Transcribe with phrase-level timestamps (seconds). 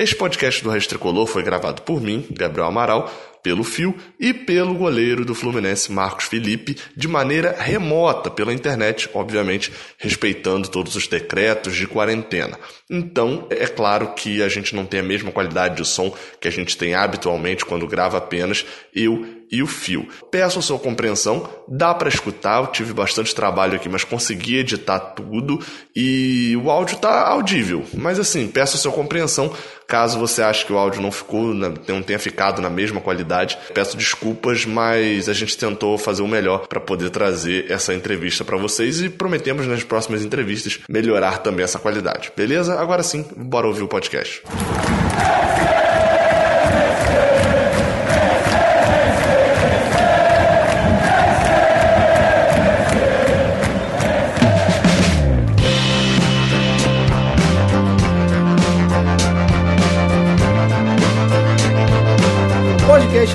[0.00, 4.74] Este podcast do Raiz Tricolor foi gravado por mim, Gabriel Amaral, pelo Fio e pelo
[4.74, 11.76] goleiro do Fluminense Marcos Felipe de maneira remota pela internet, obviamente respeitando todos os decretos
[11.76, 12.58] de quarentena.
[12.88, 16.50] Então, é claro que a gente não tem a mesma qualidade de som que a
[16.50, 18.64] gente tem habitualmente quando grava apenas
[18.94, 20.06] eu e o fio.
[20.30, 25.00] Peço a sua compreensão, dá para escutar, eu tive bastante trabalho aqui, mas consegui editar
[25.00, 25.58] tudo
[25.94, 27.84] e o áudio tá audível.
[27.92, 29.52] Mas assim, peço a sua compreensão,
[29.88, 33.29] caso você ache que o áudio não ficou, não tenha ficado na mesma qualidade,
[33.74, 38.56] peço desculpas, mas a gente tentou fazer o melhor para poder trazer essa entrevista para
[38.56, 42.32] vocês e prometemos nas próximas entrevistas melhorar também essa qualidade.
[42.36, 42.78] Beleza?
[42.80, 44.42] Agora sim, bora ouvir o podcast.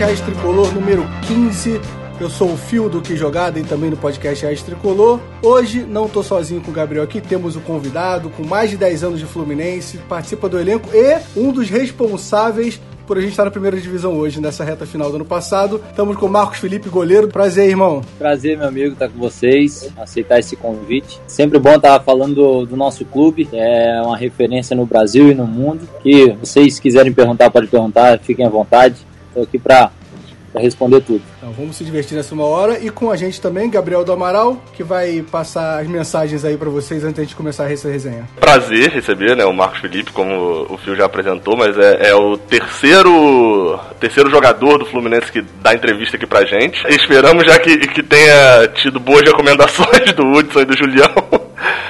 [0.05, 1.81] Podcast Tricolor número 15.
[2.21, 5.19] Eu sou o Fio do Que Jogada e também no podcast Raiz Tricolor.
[5.41, 8.77] Hoje não estou sozinho com o Gabriel aqui, temos o um convidado com mais de
[8.77, 13.45] 10 anos de Fluminense, participa do elenco e um dos responsáveis por a gente estar
[13.45, 15.81] na primeira divisão hoje, nessa reta final do ano passado.
[15.89, 17.27] Estamos com o Marcos Felipe, goleiro.
[17.29, 18.01] Prazer, irmão.
[18.19, 21.19] Prazer, meu amigo, estar com vocês, aceitar esse convite.
[21.25, 25.33] Sempre bom estar falando do, do nosso clube, que é uma referência no Brasil e
[25.33, 25.89] no mundo.
[26.03, 29.03] Que vocês quiserem perguntar, pode perguntar, fiquem à vontade.
[29.35, 29.91] Estou aqui para
[30.55, 31.21] responder tudo.
[31.37, 34.63] Então vamos se divertir nessa uma hora e com a gente também, Gabriel do Amaral,
[34.73, 38.29] que vai passar as mensagens aí para vocês antes de começar essa resenha.
[38.39, 42.37] Prazer receber, né, o Marcos Felipe, como o Fio já apresentou, mas é, é, o
[42.37, 46.81] terceiro terceiro jogador do Fluminense que dá entrevista aqui pra gente.
[46.87, 51.44] Esperamos já que, que tenha tido boas recomendações do Hudson e do Julião.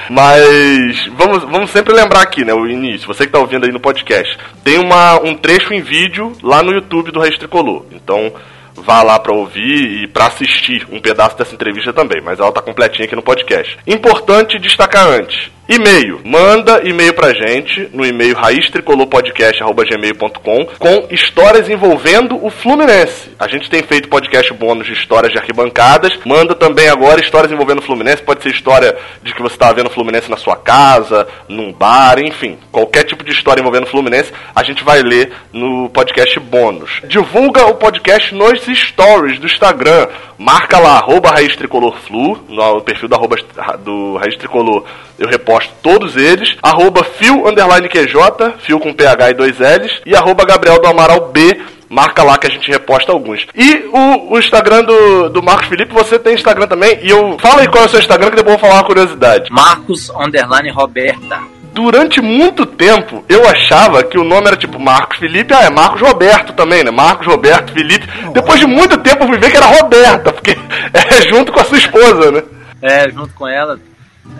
[0.08, 2.52] Mas vamos, vamos sempre lembrar aqui, né?
[2.54, 3.06] O início.
[3.06, 4.36] Você que está ouvindo aí no podcast.
[4.62, 7.84] Tem uma, um trecho em vídeo lá no YouTube do Raiz Tricolor.
[7.90, 8.32] Então
[8.74, 12.60] vá lá para ouvir e para assistir um pedaço dessa entrevista também, mas ela tá
[12.60, 13.78] completinha aqui no podcast.
[13.86, 16.20] Importante destacar antes, e-mail.
[16.24, 23.30] Manda e-mail pra gente no e-mail raiztricolorpodcast.gmail.com com histórias envolvendo o Fluminense.
[23.38, 26.12] A gente tem feito podcast bônus de histórias de arquibancadas.
[26.24, 28.22] Manda também agora histórias envolvendo o Fluminense.
[28.22, 32.18] Pode ser história de que você tá vendo o Fluminense na sua casa, num bar,
[32.18, 32.58] enfim.
[32.70, 37.00] Qualquer tipo de história envolvendo o Fluminense, a gente vai ler no podcast bônus.
[37.04, 40.08] Divulga o podcast nos stories do Instagram.
[40.38, 43.36] Marca lá, arroba Raiz Tricolor Flu, no perfil do, arroba,
[43.82, 44.84] do Raiz Tricolor.
[45.18, 46.56] Eu reposto todos eles.
[46.62, 50.00] Arroba fio, underline QJ, fio com PH e dois L's.
[50.04, 53.46] E arroba Gabriel do Amaral B, marca lá que a gente reposta alguns.
[53.54, 56.98] E o, o, Instagram do, do Marcos Felipe, você tem Instagram também.
[57.02, 58.86] E eu fala aí qual é o seu Instagram que depois eu vou falar uma
[58.86, 59.50] curiosidade.
[59.50, 65.52] Marcos underline Roberta durante muito tempo eu achava que o nome era tipo Marcos Felipe,
[65.52, 66.90] ah, é Marcos Roberto também, né?
[66.90, 68.08] Marcos Roberto Felipe.
[68.32, 70.52] Depois de muito tempo eu fui ver que era Roberta, porque
[70.94, 72.42] é junto com a sua esposa, né?
[72.80, 73.78] É, junto com ela.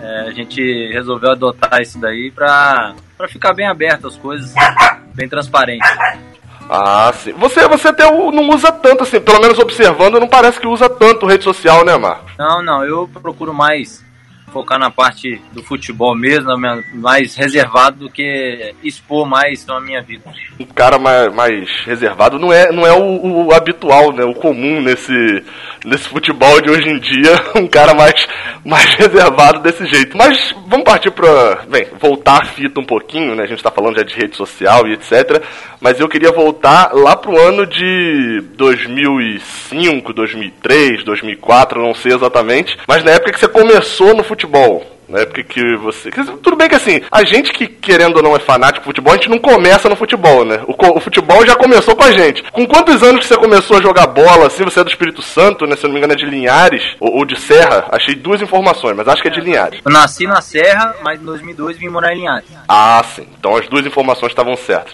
[0.01, 0.61] É, a gente
[0.91, 4.53] resolveu adotar isso daí pra, pra ficar bem aberto as coisas,
[5.15, 5.87] bem transparente.
[6.69, 7.33] Ah, sim.
[7.33, 11.25] Você, você até não usa tanto, assim, pelo menos observando, não parece que usa tanto
[11.25, 12.31] rede social, né, Marcos?
[12.37, 14.05] Não, não, eu procuro mais
[14.51, 16.49] focar na parte do futebol mesmo,
[16.93, 20.23] mais reservado do que expor mais na minha vida.
[20.59, 24.23] Um cara mais, mais reservado não é, não é o, o, habitual, né?
[24.23, 25.43] O comum nesse,
[25.87, 28.27] nesse futebol de hoje em dia, um cara mais,
[28.63, 30.17] mais reservado desse jeito.
[30.17, 33.43] Mas vamos partir para, bem, voltar a fita um pouquinho, né?
[33.43, 35.43] A gente está falando já de rede social e etc.
[35.81, 43.03] Mas eu queria voltar lá pro ano de 2005, 2003, 2004, não sei exatamente, mas
[43.03, 44.96] na época que você começou no futebol futebol.
[45.07, 46.11] Na época que você.
[46.11, 49.15] Tudo bem que assim, a gente que querendo ou não é fanático de futebol, a
[49.15, 50.61] gente não começa no futebol, né?
[50.67, 52.43] O, o, futebol já começou com a gente.
[52.51, 54.65] Com quantos anos que você começou a jogar bola, assim?
[54.65, 55.75] Você é do Espírito Santo, né?
[55.75, 57.85] Se eu não me engano é de Linhares ou, ou de Serra.
[57.91, 59.79] Achei duas informações, mas acho que é de Linhares.
[59.85, 62.49] Eu nasci na Serra, mas em 2002 vim morar em Linhares.
[62.67, 63.27] Ah, sim.
[63.39, 64.93] Então as duas informações estavam certas.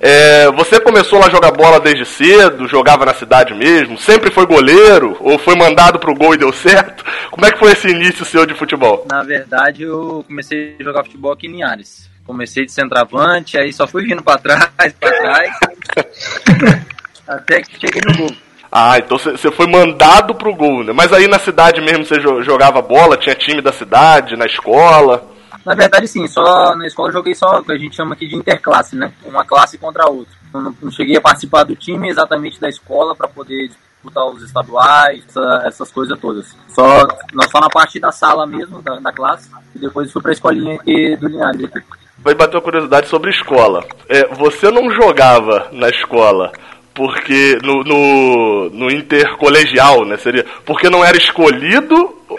[0.00, 4.44] É, você começou lá a jogar bola desde cedo, jogava na cidade mesmo, sempre foi
[4.44, 7.04] goleiro, ou foi mandado pro gol e deu certo?
[7.30, 9.06] Como é que foi esse início seu de futebol?
[9.10, 12.10] Na verdade, eu comecei a jogar futebol aqui em Linhares.
[12.26, 15.58] Comecei de centroavante, aí só fui vindo para trás, para trás,
[17.28, 18.36] até que cheguei no gol.
[18.72, 20.92] Ah, então você foi mandado pro gol, né?
[20.92, 25.30] Mas aí na cidade mesmo você jogava bola, tinha time da cidade, na escola?
[25.64, 28.26] Na verdade, sim, só na escola eu joguei só o que a gente chama aqui
[28.26, 29.12] de interclasse, né?
[29.24, 30.34] Uma classe contra a outra.
[30.52, 33.70] Eu não, não cheguei a participar do time exatamente da escola para poder
[34.04, 36.54] disputar os estaduais, essa, essas coisas todas.
[36.68, 37.06] Só,
[37.50, 41.16] só na parte da sala mesmo, da, da classe, e depois fui pra escolinha aqui
[41.16, 41.64] do Linhares.
[41.64, 41.82] Aqui.
[42.18, 43.84] vai bater uma curiosidade sobre escola.
[44.08, 46.52] É, você não jogava na escola
[46.94, 50.16] porque no, no, no, intercolegial, né?
[50.16, 51.96] Seria porque não era escolhido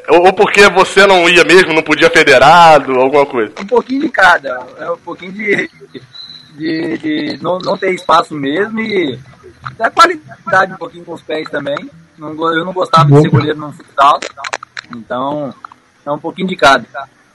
[0.08, 3.52] ou porque você não ia mesmo, não podia federado, alguma coisa?
[3.60, 4.66] Um pouquinho de cada.
[4.80, 5.70] É um pouquinho de,
[6.54, 9.20] de, de não, não ter espaço mesmo e
[9.78, 11.90] da qualidade um pouquinho com os pés também.
[12.18, 14.20] Não, eu não gostava de ser goleiro no futsal,
[14.96, 15.54] então
[16.06, 16.86] é um pouquinho de cada.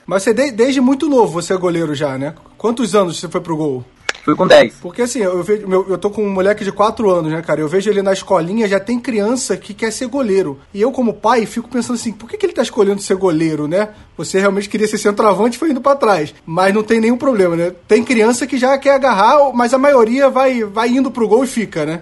[0.05, 2.33] Mas você desde muito novo você é goleiro já, né?
[2.57, 3.85] Quantos anos você foi pro gol?
[4.23, 4.75] Fui com 10.
[4.81, 7.59] Porque assim, eu, vejo, meu, eu tô com um moleque de 4 anos, né, cara?
[7.59, 10.59] Eu vejo ele na escolinha, já tem criança que quer ser goleiro.
[10.73, 13.67] E eu, como pai, fico pensando assim, por que, que ele tá escolhendo ser goleiro,
[13.67, 13.89] né?
[14.15, 16.35] Você realmente queria ser centroavante e foi indo para trás.
[16.45, 17.73] Mas não tem nenhum problema, né?
[17.87, 21.47] Tem criança que já quer agarrar, mas a maioria vai, vai indo pro gol e
[21.47, 22.01] fica, né?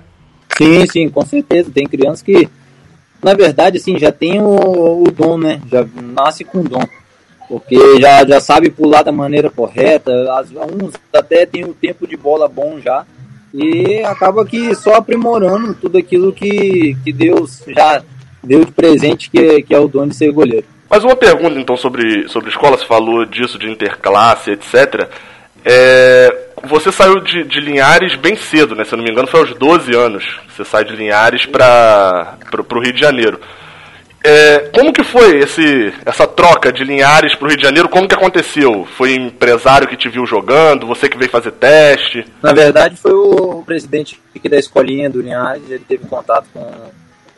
[0.60, 1.72] Sim, sim, com certeza.
[1.74, 2.48] Tem crianças que,
[3.24, 5.62] na verdade, assim, já tem o, o dom, né?
[5.72, 6.84] Já nasce com o dom
[7.50, 12.16] porque já, já sabe pular da maneira correta, as, uns até tem um tempo de
[12.16, 13.04] bola bom já,
[13.52, 18.04] e acaba que só aprimorando tudo aquilo que, que Deus já
[18.44, 20.68] deu de presente, que, que é o dono de ser goleiro.
[20.88, 25.10] Mas uma pergunta então sobre, sobre escola, você falou disso, de interclasse, etc.
[25.66, 28.84] É, você saiu de, de Linhares bem cedo, né?
[28.84, 30.40] Se eu não me engano, foi aos 12 anos.
[30.50, 33.40] Você sai de Linhares para o Rio de Janeiro.
[34.22, 37.88] É, como que foi esse, essa troca de Linhares para o Rio de Janeiro?
[37.88, 38.86] Como que aconteceu?
[38.98, 40.88] Foi empresário que te viu jogando?
[40.88, 42.26] Você que veio fazer teste?
[42.42, 44.20] Na verdade, foi o presidente
[44.50, 45.70] da escolinha do Linhares.
[45.70, 46.70] Ele teve contato com,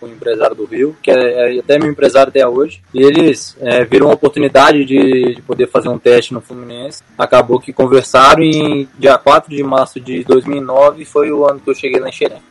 [0.02, 2.82] com o empresário do Rio, que é, é até meu empresário até hoje.
[2.92, 7.04] E eles é, viram a oportunidade de, de, poder fazer um teste no Fluminense.
[7.16, 11.76] Acabou que conversaram em dia 4 de março de 2009 foi o ano que eu
[11.76, 12.42] cheguei lá em Xerém.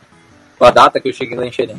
[0.59, 1.75] A data que eu cheguei lá em Xerém.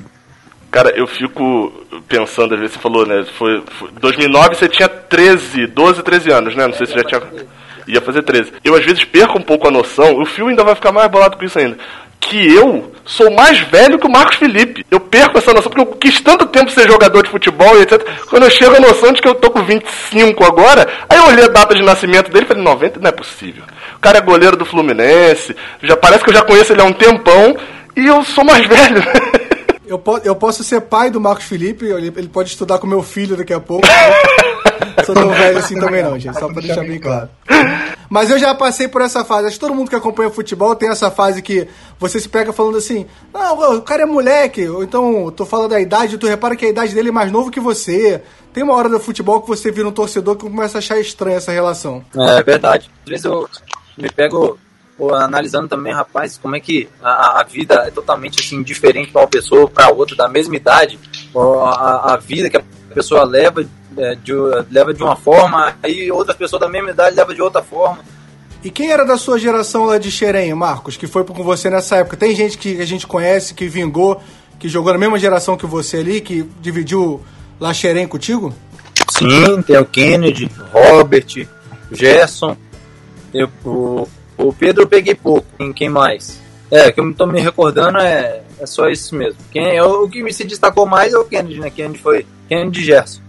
[0.71, 1.73] Cara, eu fico
[2.09, 3.25] pensando, às vezes você falou, né?
[3.39, 6.67] Foi, foi 2009 você tinha 13, 12, 13 anos, né?
[6.67, 7.23] Não sei se já tinha.
[7.87, 8.53] Ia fazer 13.
[8.65, 11.37] Eu às vezes perco um pouco a noção, o fio ainda vai ficar mais bolado
[11.37, 11.77] com isso ainda.
[12.23, 14.87] Que eu sou mais velho que o Marcos Felipe.
[14.91, 18.03] Eu perco essa noção, porque eu quis tanto tempo ser jogador de futebol e etc.
[18.31, 21.45] Quando eu chego a noção de que eu tô com 25 agora, aí eu olhei
[21.45, 23.65] a data de nascimento dele e falei, 90 não é possível.
[23.97, 26.93] O cara é goleiro do Fluminense, já parece que eu já conheço ele há um
[26.93, 27.57] tempão,
[27.97, 29.03] e eu sou mais velho.
[29.87, 33.03] Eu, po eu posso ser pai do Marcos Felipe, ele, ele pode estudar com meu
[33.03, 33.87] filho daqui a pouco.
[35.05, 37.29] Sou tão velho assim também não, gente, só pra deixar bem claro.
[38.13, 39.47] Mas eu já passei por essa fase.
[39.47, 41.67] Acho que todo mundo que acompanha futebol tem essa fase que
[41.99, 45.81] você se pega falando assim: não, o cara é moleque, ou então tô falando da
[45.81, 48.23] idade, tu repara que a idade dele é mais novo que você.
[48.53, 51.39] Tem uma hora do futebol que você vira um torcedor que começa a achar estranha
[51.39, 52.05] essa relação.
[52.15, 52.91] É, é verdade.
[53.03, 53.49] Às vezes eu
[53.97, 54.59] me pego
[54.99, 59.17] pô, analisando também, rapaz, como é que a, a vida é totalmente assim diferente de
[59.17, 60.99] uma pessoa para outra da mesma idade,
[61.35, 62.63] a, a, vida que a
[62.93, 63.65] pessoa leva
[64.23, 64.33] de,
[64.71, 67.99] leva de uma forma, aí outras pessoas da mesma idade leva de outra forma.
[68.65, 71.97] E quem era da sua geração lá de Xerém, Marcos, que foi com você nessa
[71.97, 72.17] época?
[72.17, 74.23] Tem gente que a gente conhece, que vingou,
[74.59, 77.21] que jogou na mesma geração que você ali, que dividiu
[77.59, 78.55] lá Xerém contigo?
[79.11, 81.49] Sim, tem o Kennedy, Robert,
[81.91, 82.57] Gerson,
[83.33, 84.09] tem o
[84.43, 85.47] o Pedro eu peguei pouco.
[85.57, 86.41] Quem, quem mais?
[86.71, 89.39] É, que eu tô me recordando é, é só isso mesmo.
[89.51, 91.71] Quem, é, o que me se destacou mais é o Kennedy, né?
[91.71, 93.21] Kennedy foi Kennedy Gerson.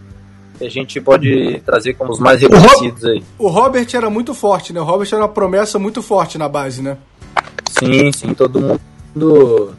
[0.63, 3.21] Que a gente pode trazer como os mais reconhecidos aí.
[3.37, 4.79] O Robert era muito forte, né?
[4.79, 6.97] O Robert era uma promessa muito forte na base, né?
[7.69, 8.33] Sim, sim.
[8.33, 9.73] Todo mundo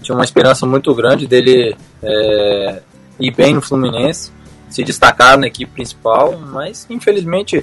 [0.00, 2.80] tinha uma esperança muito grande dele é,
[3.20, 4.32] ir bem no Fluminense,
[4.70, 7.62] se destacar na equipe principal, mas infelizmente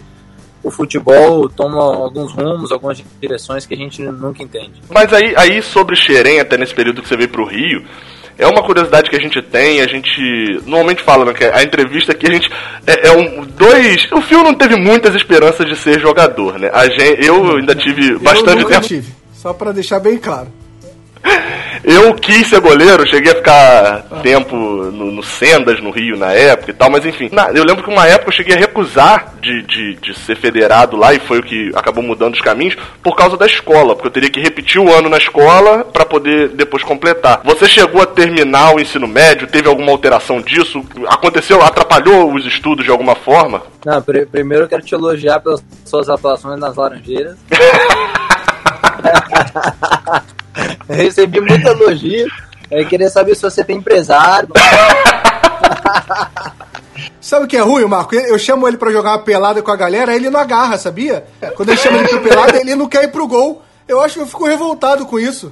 [0.61, 4.79] o futebol toma alguns rumos, algumas direções que a gente nunca entende.
[4.89, 7.83] Mas aí, aí sobre Xerém, até nesse período que você veio para o Rio,
[8.39, 12.13] é uma curiosidade que a gente tem, a gente normalmente fala, né, que a entrevista
[12.13, 12.50] aqui a gente
[12.88, 16.72] é, é, um dois, o Fio não teve muitas esperanças de ser jogador, né?
[16.74, 18.88] A gente, eu ainda tive bastante eu tempo.
[18.88, 20.48] Tive, só para deixar bem claro.
[21.83, 26.71] Eu quis ser goleiro, cheguei a ficar tempo no, no, Sendas, no Rio, na época
[26.71, 27.29] e tal, mas enfim.
[27.31, 30.97] Na, eu lembro que uma época eu cheguei a recusar de, de, de, ser federado
[30.97, 34.11] lá, e foi o que acabou mudando os caminhos, por causa da escola, porque eu
[34.11, 37.41] teria que repetir o ano na escola para poder depois completar.
[37.43, 39.47] Você chegou a terminar o ensino médio?
[39.47, 40.83] Teve alguma alteração disso?
[41.07, 41.63] Aconteceu?
[41.63, 43.63] Atrapalhou os estudos de alguma forma?
[43.85, 47.38] Não, pr primeiro eu quero te elogiar pelas suas atuações nas Laranjeiras.
[50.87, 52.27] Recebi muito elogio.
[52.69, 54.49] Eu queria saber se você tem empresário.
[57.21, 58.15] Sabe o que é ruim, Marco?
[58.15, 61.25] Eu chamo ele para jogar uma pelada com a galera, ele não agarra, sabia?
[61.55, 63.63] Quando eu chamo ele pra pelada, ele não quer ir pro gol.
[63.87, 65.51] Eu acho que eu fico revoltado com isso.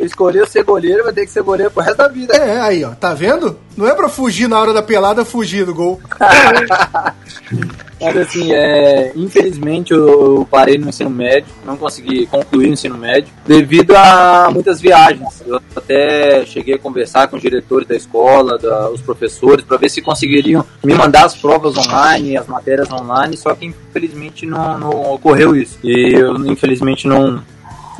[0.00, 2.34] Escolheu ser goleiro, vai ter que ser goleiro pro resto da vida.
[2.36, 3.58] É, aí, ó, tá vendo?
[3.76, 6.00] Não é pra fugir na hora da pelada, fugir do gol.
[8.00, 13.32] Mas assim, é, infelizmente eu parei no ensino médio, não consegui concluir o ensino médio,
[13.44, 15.42] devido a muitas viagens.
[15.44, 19.90] Eu até cheguei a conversar com os diretores da escola, da, os professores, para ver
[19.90, 25.14] se conseguiriam me mandar as provas online, as matérias online, só que infelizmente não, não
[25.14, 25.78] ocorreu isso.
[25.82, 27.42] E eu infelizmente não,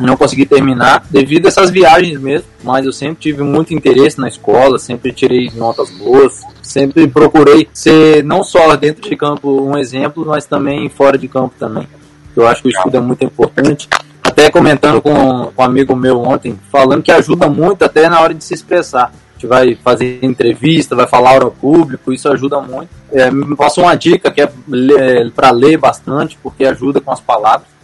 [0.06, 4.28] não consegui terminar devido a essas viagens mesmo, mas eu sempre tive muito interesse na
[4.28, 10.24] escola, sempre tirei notas boas, sempre procurei ser não só dentro de campo um exemplo,
[10.26, 11.88] mas também fora de campo também.
[12.36, 13.88] Eu acho que o estudo é muito importante.
[14.22, 18.34] Até comentando com, com um amigo meu ontem, falando que ajuda muito até na hora
[18.34, 19.06] de se expressar.
[19.06, 22.90] A gente vai fazer entrevista, vai falar ao público, isso ajuda muito.
[23.12, 24.50] É, me passou uma dica que é,
[24.98, 27.77] é para ler bastante, porque ajuda com as palavras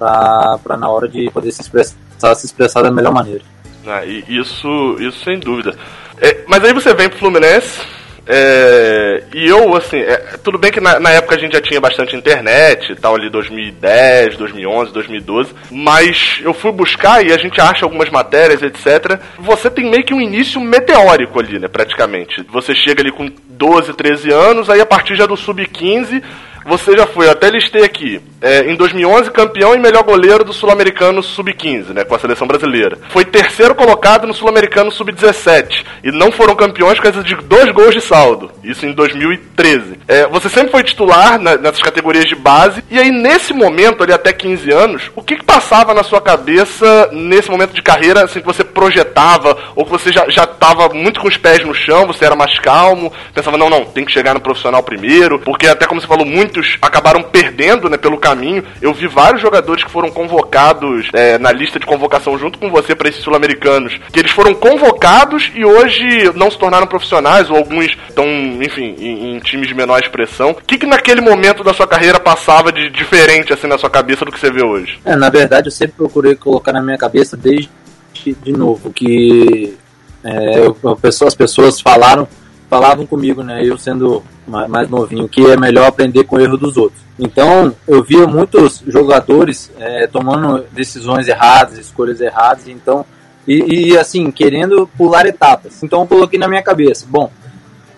[0.00, 3.42] para na hora de poder se expressar, se expressar da melhor maneira.
[3.86, 5.76] Ah, isso, isso sem dúvida.
[6.18, 7.80] É, mas aí você vem pro Fluminense,
[8.32, 11.80] é, e eu, assim, é, tudo bem que na, na, época a gente já tinha
[11.80, 17.84] bastante internet, tal, ali 2010, 2011, 2012, mas eu fui buscar e a gente acha
[17.84, 19.18] algumas matérias, etc.
[19.38, 22.46] Você tem meio que um início meteórico ali, né, praticamente.
[22.50, 26.22] Você chega ali com 12, 13 anos, aí a partir já do sub-15
[26.64, 31.22] você já foi, até listei aqui, é, em 2011 campeão e melhor goleiro do Sul-Americano
[31.22, 32.98] Sub-15, né, com a seleção brasileira.
[33.10, 37.94] Foi terceiro colocado no Sul-Americano Sub-17 e não foram campeões por causa de dois gols
[37.94, 38.50] de saldo.
[38.64, 39.98] Isso em 2013.
[40.08, 44.12] É, você sempre foi titular na, nessas categorias de base e aí nesse momento, ali
[44.12, 48.40] até 15 anos, o que, que passava na sua cabeça nesse momento de carreira, assim,
[48.40, 52.24] que você projetava ou que você já estava muito com os pés no chão, você
[52.24, 56.00] era mais calmo, pensava, não, não, tem que chegar no profissional primeiro, porque até como
[56.00, 58.64] você falou, muitos acabaram perdendo, né, pelo caminho.
[58.82, 62.94] Eu vi vários jogadores que foram convocados é, na lista de convocação junto com você
[62.94, 67.86] para esses sul-americanos, que eles foram convocados e hoje não se tornaram profissionais, ou alguns
[68.08, 68.26] estão,
[68.60, 70.50] enfim, em, em, times de menor expressão.
[70.50, 74.24] O que, que naquele momento da sua carreira passava de diferente assim na sua cabeça
[74.24, 74.98] do que você vê hoje?
[75.04, 77.70] É, na verdade, eu sempre procurei colocar na minha cabeça desde
[78.22, 79.74] de novo que
[80.22, 82.28] é, as pessoas falaram
[82.70, 83.62] falavam comigo, né?
[83.64, 87.02] Eu sendo mais novinho, que é melhor aprender com o erro dos outros.
[87.18, 93.04] Então, eu via muitos jogadores é, tomando decisões erradas, escolhas erradas, então,
[93.46, 95.82] e, e, assim, querendo pular etapas.
[95.82, 97.30] Então, eu coloquei na minha cabeça: bom,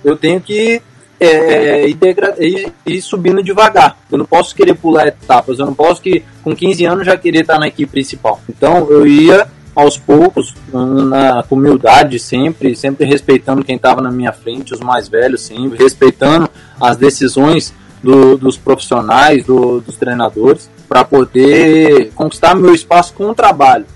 [0.02, 0.80] eu tenho que
[1.20, 3.96] é, ir, ir, subindo devagar.
[4.10, 7.42] Eu não posso querer pular etapas, eu não posso que com 15 anos já querer
[7.42, 8.40] estar na equipe principal.
[8.48, 14.74] Então, eu ia aos poucos, na humildade sempre, sempre respeitando quem estava na minha frente,
[14.74, 16.48] os mais velhos sempre, respeitando
[16.80, 23.34] as decisões do, dos profissionais, do, dos treinadores, para poder conquistar meu espaço com o
[23.34, 23.86] trabalho.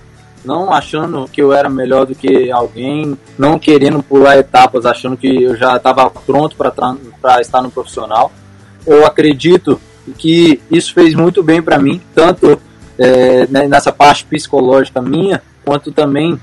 [0.44, 5.42] Não achando que eu era melhor do que alguém, não querendo pular etapas, achando que
[5.42, 8.30] eu já estava pronto para estar no profissional.
[8.86, 9.80] Eu acredito
[10.16, 12.60] que isso fez muito bem para mim, tanto
[12.96, 16.38] é, nessa parte psicológica minha, quanto também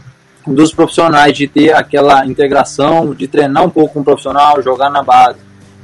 [0.46, 5.02] dos profissionais de ter aquela integração, de treinar um pouco com o profissional, jogar na
[5.02, 5.40] base.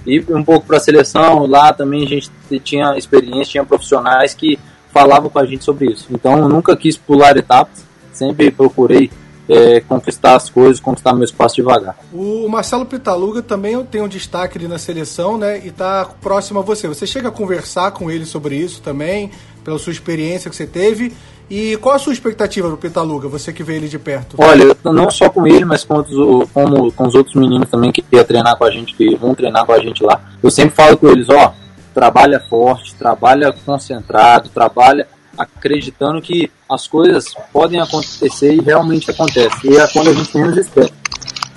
[0.05, 2.29] E um pouco para a seleção, lá também a gente
[2.61, 4.59] tinha experiência, tinha profissionais que
[4.91, 6.07] falavam com a gente sobre isso.
[6.11, 9.09] Então eu nunca quis pular etapas, sempre procurei
[9.47, 11.97] é, conquistar as coisas, conquistar meu espaço devagar.
[12.13, 15.65] O Marcelo Pitaluga também tem um destaque ali na seleção, né?
[15.65, 16.87] E tá próximo a você.
[16.87, 19.31] Você chega a conversar com ele sobre isso também,
[19.63, 21.13] pela sua experiência que você teve.
[21.49, 24.35] E qual a sua expectativa do Pitaluga, você que vê ele de perto?
[24.37, 28.03] Olha, não só com ele, mas com, os, como, com os outros meninos também que
[28.11, 30.21] ia treinar com a gente, que vão treinar com a gente lá.
[30.43, 31.53] Eu sempre falo com eles, ó,
[31.93, 39.71] trabalha forte, trabalha concentrado, trabalha acreditando que as coisas podem acontecer e realmente acontecem.
[39.71, 40.91] E é quando a gente menos espera.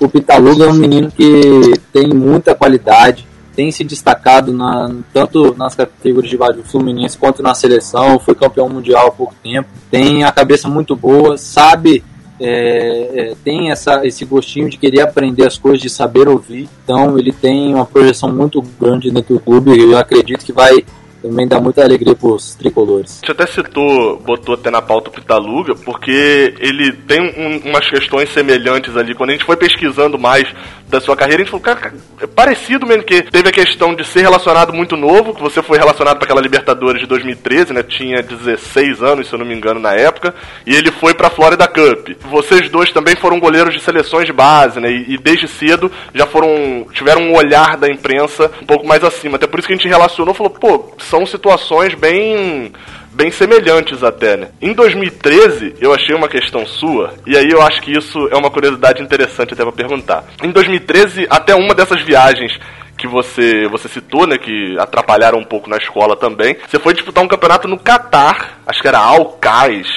[0.01, 5.75] O Pitaluga é um menino que tem muita qualidade, tem se destacado na, tanto nas
[5.75, 10.33] categorias de base Fluminense quanto na seleção, foi campeão mundial há pouco tempo, tem a
[10.33, 12.03] cabeça muito boa, sabe,
[12.41, 17.19] é, é, tem essa, esse gostinho de querer aprender as coisas, de saber ouvir, então
[17.19, 20.85] ele tem uma projeção muito grande dentro do clube, eu acredito que vai
[21.23, 23.21] também dá muita alegria pros tricolores.
[23.25, 28.29] Você até citou, botou até na pauta o Pitaluga, porque ele tem um, umas questões
[28.31, 29.15] semelhantes ali.
[29.15, 30.53] Quando a gente foi pesquisando mais
[30.93, 34.05] da sua carreira, a gente falou, cara, é parecido mesmo que teve a questão de
[34.05, 37.83] ser relacionado muito novo, que você foi relacionado para aquela Libertadores de 2013, né?
[37.83, 40.35] Tinha 16 anos, se eu não me engano, na época,
[40.67, 42.11] e ele foi para a Florida Cup.
[42.31, 44.91] Vocês dois também foram goleiros de seleções de base, né?
[44.91, 49.37] E, e desde cedo já foram tiveram um olhar da imprensa um pouco mais acima.
[49.37, 52.71] Até por isso que a gente relacionou, falou, pô, são situações bem
[53.13, 54.49] bem semelhantes até, né?
[54.61, 58.51] Em 2013, eu achei uma questão sua, e aí eu acho que isso é uma
[58.51, 60.25] curiosidade interessante até pra perguntar.
[60.43, 62.59] Em 2013, até uma dessas viagens
[62.97, 66.57] que você, você citou, né, que atrapalharam um pouco na escola também.
[66.69, 69.89] Você foi disputar um campeonato no Catar, acho que era Alcais,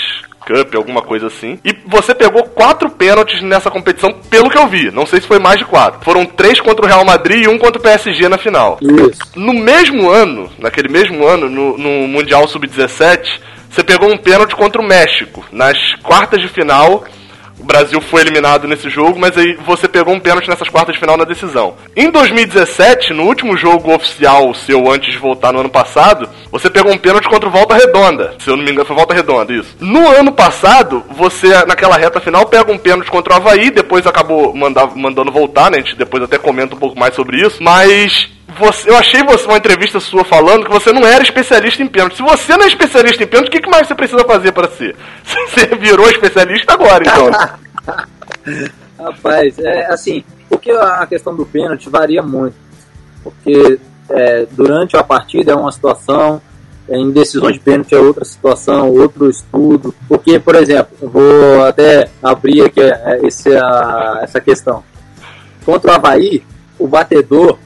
[0.46, 1.60] Cup, alguma coisa assim.
[1.64, 4.92] E você pegou quatro pênaltis nessa competição, pelo que eu vi.
[4.92, 6.04] Não sei se foi mais de quatro.
[6.04, 8.78] Foram três contra o Real Madrid e um contra o PSG na final.
[8.82, 9.22] Isso.
[9.36, 14.82] No mesmo ano, naquele mesmo ano, no, no Mundial Sub-17, você pegou um pênalti contra
[14.82, 15.44] o México.
[15.52, 17.04] Nas quartas de final,
[17.60, 21.00] o Brasil foi eliminado nesse jogo, mas aí você pegou um pênalti nessas quartas de
[21.00, 21.76] final na decisão.
[21.96, 26.92] Em 2017, no último jogo oficial seu antes de voltar no ano passado, você pegou
[26.92, 28.36] um pênalti contra o Volta Redonda.
[28.40, 29.76] Se eu não me engano, foi Volta Redonda, isso.
[29.80, 34.54] No ano passado, você, naquela reta final, pega um pênalti contra o Havaí, depois acabou
[34.54, 35.78] manda, mandando voltar, né?
[35.78, 37.64] A gente depois até comenta um pouco mais sobre isso.
[37.64, 41.88] Mas você, eu achei você uma entrevista sua falando que você não era especialista em
[41.88, 42.18] pênalti.
[42.18, 44.96] Se você não é especialista em pênalti, o que, mais você precisa fazer para ser?
[45.26, 47.32] Você virou especialista agora, então.
[49.00, 52.56] Rapaz, é assim, porque a questão do pênalti varia muito.
[53.24, 56.42] Porque é, durante a partida é uma situação,
[56.88, 59.94] é, em decisões de pênalti é outra situação, outro estudo.
[60.08, 64.84] Porque, por exemplo, vou até abrir aqui é, esse, a, essa questão.
[65.66, 66.44] Contra o Havaí,
[66.78, 67.58] o batedor,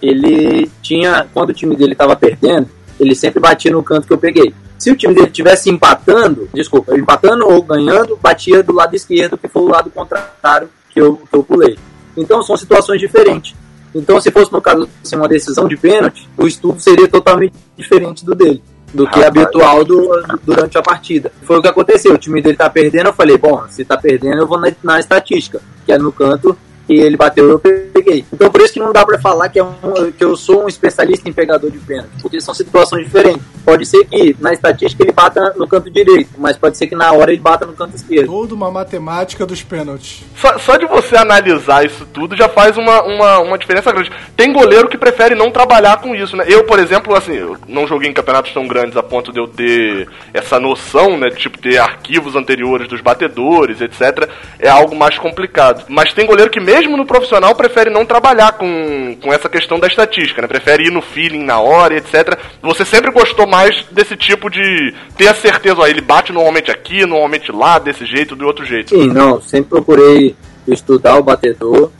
[0.00, 4.18] ele tinha, quando o time dele estava perdendo, ele sempre batia no canto que eu
[4.18, 4.54] peguei.
[4.78, 9.48] Se o time dele estivesse empatando, desculpa, empatando ou ganhando, batia do lado esquerdo, que
[9.48, 11.76] foi o lado contrário que eu, que eu pulei.
[12.16, 13.54] Então são situações diferentes.
[13.94, 18.24] Então, se fosse no caso assim, uma decisão de pênalti, o estudo seria totalmente diferente
[18.24, 18.62] do dele,
[18.92, 20.10] do que é habitual do,
[20.44, 21.32] durante a partida.
[21.42, 22.12] Foi o que aconteceu.
[22.12, 25.00] O time dele tá perdendo, eu falei, bom, se tá perdendo, eu vou na, na
[25.00, 26.56] estatística, que é no canto
[26.88, 28.24] que ele bateu, eu peguei.
[28.32, 30.68] Então por isso que não dá para falar que, é um, que eu sou um
[30.68, 33.42] especialista em pegador de pênalti, porque são situações diferentes.
[33.62, 37.12] Pode ser que na estatística ele bata no canto direito, mas pode ser que na
[37.12, 38.26] hora ele bata no canto esquerdo.
[38.26, 40.24] Toda uma matemática dos pênaltis.
[40.34, 44.10] Só, só de você analisar isso tudo já faz uma, uma, uma diferença grande.
[44.34, 46.46] Tem goleiro que prefere não trabalhar com isso, né?
[46.48, 49.46] Eu, por exemplo, assim, eu não joguei em campeonatos tão grandes a ponto de eu
[49.46, 51.28] ter essa noção, né?
[51.28, 54.30] De tipo ter arquivos anteriores dos batedores, etc.
[54.58, 55.84] É algo mais complicado.
[55.88, 59.86] Mas tem goleiro que mesmo no profissional prefere não trabalhar com, com essa questão da
[59.86, 60.48] estatística, né?
[60.48, 62.38] Prefere ir no feeling na hora, etc.
[62.62, 67.04] Você sempre gostou mais desse tipo de ter a certeza, ó, ele bate normalmente aqui,
[67.04, 68.90] normalmente lá, desse jeito, do outro jeito.
[68.90, 70.36] Sim, não, sempre procurei
[70.66, 71.90] estudar o batedor,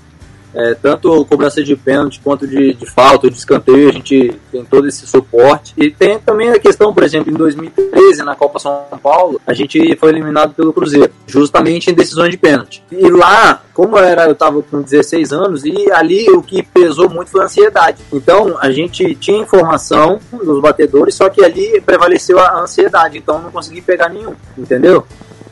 [0.59, 4.89] é, tanto cobrança de pênalti quanto de, de falta, de escanteio, a gente tem todo
[4.89, 5.73] esse suporte.
[5.77, 9.95] E tem também a questão, por exemplo, em 2013, na Copa São Paulo, a gente
[9.95, 12.83] foi eliminado pelo Cruzeiro, justamente em decisões de pênalti.
[12.91, 17.31] E lá, como era, eu estava com 16 anos, e ali o que pesou muito
[17.31, 18.03] foi a ansiedade.
[18.13, 23.53] Então, a gente tinha informação dos batedores, só que ali prevaleceu a ansiedade, então não
[23.53, 25.07] consegui pegar nenhum, entendeu?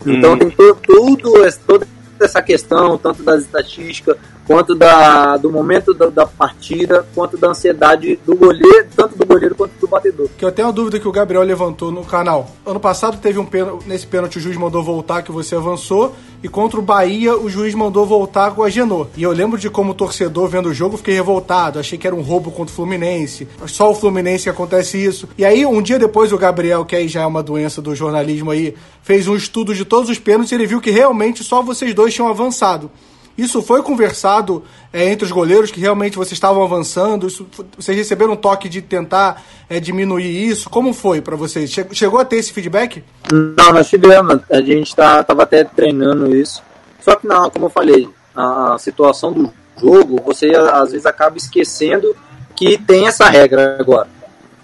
[0.04, 0.38] Então hum.
[0.38, 1.32] tem to, tudo,
[1.66, 1.86] toda
[2.24, 8.18] essa questão, tanto das estatísticas, quanto da, do momento da, da, partida, quanto da ansiedade
[8.24, 10.28] do goleiro, tanto do goleiro quanto do batedor.
[10.38, 12.50] Que eu tenho uma dúvida que o Gabriel levantou no canal.
[12.64, 16.48] Ano passado teve um pênalti, nesse pênalti o juiz mandou voltar que você avançou, e
[16.48, 19.08] contra o Bahia o juiz mandou voltar com a Genô.
[19.16, 22.22] E eu lembro de como torcedor vendo o jogo, fiquei revoltado, achei que era um
[22.22, 23.48] roubo contra o Fluminense.
[23.66, 25.28] Só o Fluminense acontece isso.
[25.36, 28.50] E aí, um dia depois, o Gabriel, que aí já é uma doença do jornalismo
[28.52, 31.94] aí, fez um estudo de todos os pênaltis e ele viu que realmente só vocês
[31.94, 32.90] dois tinham avançado.
[33.36, 37.26] Isso foi conversado é, entre os goleiros que realmente vocês estavam avançando?
[37.26, 40.70] Isso, vocês receberam um toque de tentar é, diminuir isso?
[40.70, 41.70] Como foi para vocês?
[41.92, 43.04] Chegou a ter esse feedback?
[43.30, 44.40] Não, nós tivemos.
[44.50, 46.62] A gente estava tá, até treinando isso.
[47.00, 52.16] Só que não, como eu falei, a situação do jogo, você às vezes acaba esquecendo
[52.56, 54.08] que tem essa regra agora.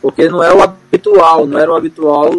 [0.00, 2.30] Porque não é o habitual, não era o habitual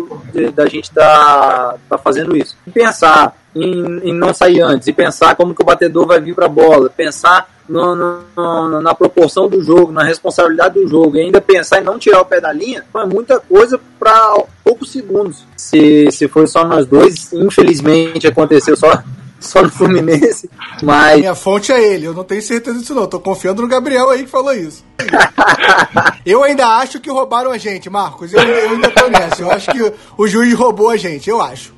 [0.53, 2.57] da gente estar tá, tá fazendo isso.
[2.73, 6.45] Pensar em, em, não sair antes, e pensar como que o batedor vai vir para
[6.45, 11.39] a bola, pensar no, no, na proporção do jogo, na responsabilidade do jogo, e ainda
[11.39, 15.45] pensar em não tirar o pé da linha, é muita coisa para poucos segundos.
[15.55, 18.91] Se, se for só nós dois, infelizmente aconteceu só
[19.39, 20.49] só no Fluminense,
[20.81, 21.19] mas...
[21.19, 24.23] Minha fonte é ele, eu não tenho certeza disso não, tô confiando no Gabriel aí
[24.23, 24.85] que falou isso.
[26.25, 29.71] eu ainda acho que roubaram a gente, Marcos, eu, eu ainda tô nessa, eu acho
[29.71, 31.72] que o juiz roubou a gente, eu acho.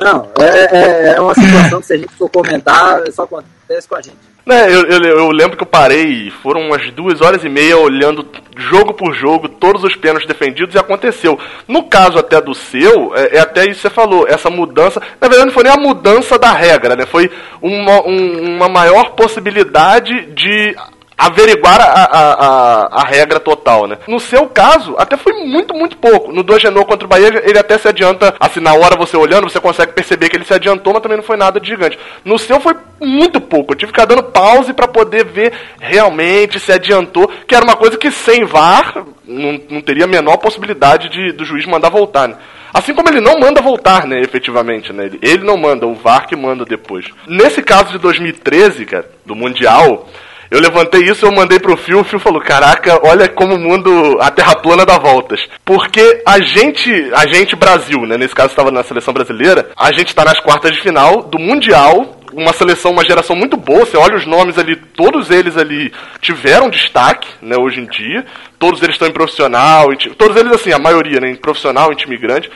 [0.00, 3.96] Não, é, é, é uma situação que se a gente for comentar, só acontece com
[3.96, 4.16] a gente.
[4.50, 8.26] É, eu, eu, eu, lembro que eu parei, foram umas duas horas e meia olhando
[8.56, 11.38] jogo por jogo, todos os pênaltis defendidos e aconteceu.
[11.66, 15.28] No caso até do seu, é, é, até isso que você falou, essa mudança, na
[15.28, 17.04] verdade não foi nem a mudança da regra, né?
[17.04, 20.74] Foi uma, um, uma maior possibilidade de
[21.18, 23.98] averiguar a, a, a, a, regra total, né?
[24.06, 26.32] No seu caso, até foi muito, muito pouco.
[26.32, 29.58] No Dogenô contra o Bahia, ele até se adianta, assim, na hora você olhando, você
[29.58, 31.98] consegue perceber que ele se adiantou, mas também não foi nada de gigante.
[32.24, 33.72] No seu foi muito pouco.
[33.72, 37.76] Eu tive que ficar dando pause para poder ver realmente se adiantou, que era uma
[37.76, 42.28] coisa que sem VAR não, não teria a menor possibilidade de, do juiz mandar voltar,
[42.28, 42.36] né?
[42.72, 45.06] Assim como ele não manda voltar, né, efetivamente, né?
[45.06, 47.06] Ele, ele não manda, o VAR que manda depois.
[47.26, 50.06] Nesse caso de 2013, cara, do Mundial,
[50.50, 54.18] eu levantei isso, eu mandei pro Fio, o Fio falou: Caraca, olha como o mundo,
[54.20, 55.40] a terra plana dá voltas.
[55.64, 58.16] Porque a gente, a gente Brasil, né?
[58.16, 62.14] Nesse caso estava na seleção brasileira, a gente tá nas quartas de final do Mundial.
[62.30, 63.86] Uma seleção, uma geração muito boa.
[63.86, 68.24] Você olha os nomes ali, todos eles ali tiveram destaque, né, hoje em dia.
[68.58, 71.96] Todos eles estão em profissional, em, todos eles, assim, a maioria, né, em profissional, em
[71.96, 72.50] time grande.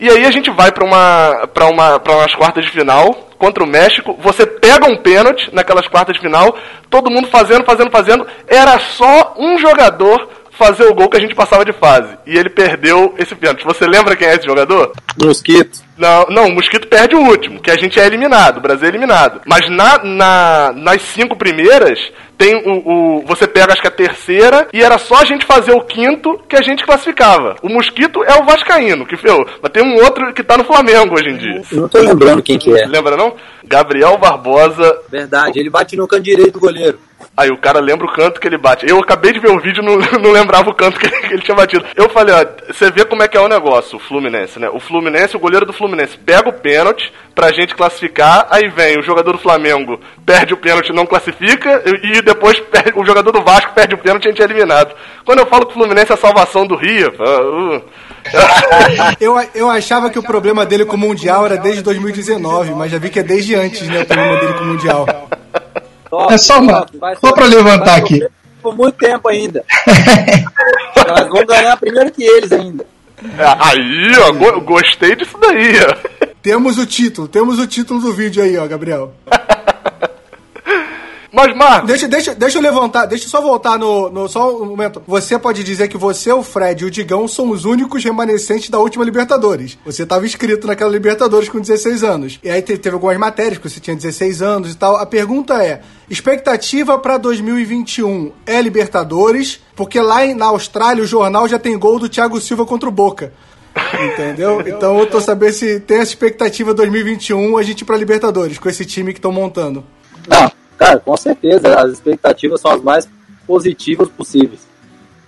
[0.00, 3.62] E aí a gente vai para uma, pra uma, pra umas quartas de final, contra
[3.62, 6.56] o México, você pega um pênalti naquelas quartas de final,
[6.90, 11.34] todo mundo fazendo, fazendo, fazendo, era só um jogador fazer o gol que a gente
[11.34, 12.18] passava de fase.
[12.26, 13.64] E ele perdeu esse pênalti.
[13.64, 14.92] Você lembra quem é esse jogador?
[15.22, 15.78] Mosquito.
[15.96, 18.88] Não, não, o Mosquito perde o último, que a gente é eliminado, o Brasil é
[18.88, 19.40] eliminado.
[19.46, 21.98] Mas na, na, nas cinco primeiras,
[22.36, 25.72] tem o, o, Você pega acho que a terceira e era só a gente fazer
[25.72, 27.56] o quinto que a gente classificava.
[27.62, 29.34] O Mosquito é o Vascaíno, que fez.
[29.60, 31.62] Mas tem um outro que tá no Flamengo hoje em dia.
[31.72, 32.86] Eu não tô lembrando quem que é.
[32.86, 33.34] Lembra não?
[33.64, 34.98] Gabriel Barbosa.
[35.10, 36.98] Verdade, ele bate no canto direito do goleiro.
[37.36, 38.84] Aí o cara lembra o canto que ele bate.
[38.88, 41.34] Eu acabei de ver o vídeo e não, não lembrava o canto que ele, que
[41.34, 41.84] ele, tinha batido.
[41.94, 44.68] Eu falei, ó, você vê como é que é o negócio, o Fluminense, né?
[44.68, 49.02] O Fluminense, o goleiro do Fluminense pega o pênalti pra gente classificar, aí vem o
[49.02, 53.72] jogador do Flamengo, perde o pênalti não classifica, e, depois perde, o jogador do Vasco
[53.72, 54.92] perde o pênalti e a gente é eliminado.
[55.24, 57.82] Quando eu falo que o Fluminense é a salvação do Rio, uh,
[59.20, 62.98] eu, eu achava que o problema dele com o Mundial era desde 2019, mas já
[62.98, 64.02] vi que é desde antes, né?
[64.02, 65.06] O problema dele com o Mundial.
[66.10, 66.86] Top, é só uma.
[67.20, 68.26] Só pra levantar aqui.
[68.62, 69.64] Por muito tempo ainda.
[70.96, 72.84] Nós vamos ganhar primeiro que eles ainda.
[73.22, 76.26] É, aí, ó, gostei disso daí, ó.
[76.42, 79.12] Temos o título, temos o título do vídeo aí, ó, Gabriel.
[81.32, 81.88] Mas, Marcos.
[81.88, 84.28] Deixa, deixa, deixa eu levantar, deixa eu só voltar no, no.
[84.28, 85.02] Só um momento.
[85.06, 88.78] Você pode dizer que você, o Fred e o Digão são os únicos remanescentes da
[88.78, 89.78] última Libertadores.
[89.84, 92.38] Você estava inscrito naquela Libertadores com 16 anos.
[92.42, 94.96] E aí teve algumas matérias que você tinha 16 anos e tal.
[94.96, 99.60] A pergunta é: expectativa para 2021 é Libertadores?
[99.76, 103.32] Porque lá na Austrália o jornal já tem gol do Thiago Silva contra o Boca.
[103.94, 104.62] Entendeu?
[104.66, 108.68] Então eu tô sabendo se tem essa expectativa 2021 a gente ir pra Libertadores com
[108.68, 109.84] esse time que estão montando.
[110.26, 113.08] Não, Cara, com certeza, as expectativas são as mais
[113.46, 114.68] positivas possíveis.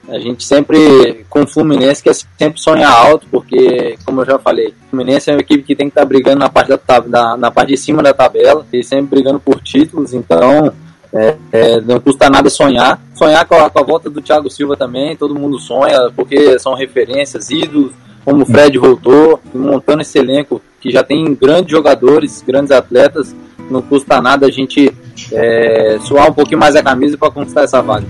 [0.08, 4.68] A gente sempre, com o Fluminense, quer sempre sonhar alto, porque, como eu já falei,
[4.68, 7.36] o Fluminense é uma equipe que tem que estar tá brigando na parte, da, na,
[7.36, 10.72] na parte de cima da tabela, e sempre brigando por títulos, então
[11.12, 13.00] é, é, não custa nada sonhar.
[13.14, 16.74] Sonhar com a, com a, volta do Thiago Silva também, todo mundo sonha, porque são
[16.74, 17.92] referências, ídolos,
[18.24, 23.34] como o Fred voltou, montando esse elenco que já tem grandes jogadores, grandes atletas,
[23.70, 24.92] não custa nada a gente
[25.32, 28.06] é, suar um pouquinho mais a camisa para conquistar essa vaga.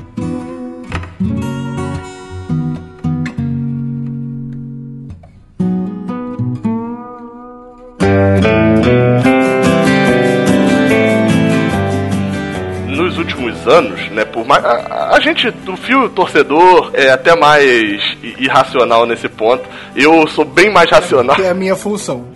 [12.89, 18.01] Nos últimos anos, né, por mais a, a gente do fio torcedor é até mais
[18.39, 19.65] irracional nesse ponto.
[19.97, 21.37] Eu sou bem mais racional.
[21.37, 22.27] Que é a minha função.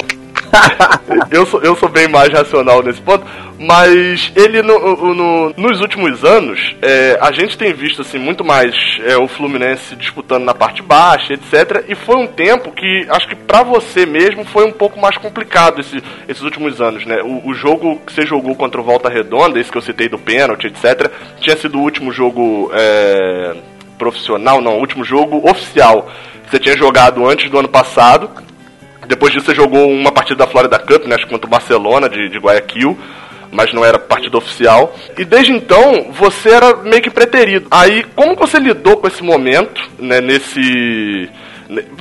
[1.31, 3.25] eu, sou, eu sou bem mais racional nesse ponto,
[3.59, 8.75] mas ele no, no, nos últimos anos, é, a gente tem visto assim muito mais
[9.05, 11.85] é, o Fluminense disputando na parte baixa, etc.
[11.89, 15.81] E foi um tempo que acho que para você mesmo foi um pouco mais complicado
[15.81, 17.23] esse, esses últimos anos, né?
[17.23, 20.19] O, o, jogo que você jogou contra o Volta Redonda, esse que eu citei do
[20.19, 21.11] pênalti, etc.
[21.41, 23.57] Tinha sido o último jogo é,
[23.99, 26.11] profissional, não, o último jogo oficial
[26.45, 28.29] que você tinha jogado antes do ano passado.
[29.07, 32.09] Depois disso você jogou uma partida da Florida Cup, né, acho que contra o Barcelona
[32.09, 32.99] de, de Guayaquil,
[33.51, 34.95] mas não era partida oficial.
[35.17, 37.67] E desde então você era meio que preterido.
[37.71, 41.31] Aí como você lidou com esse momento, né, nesse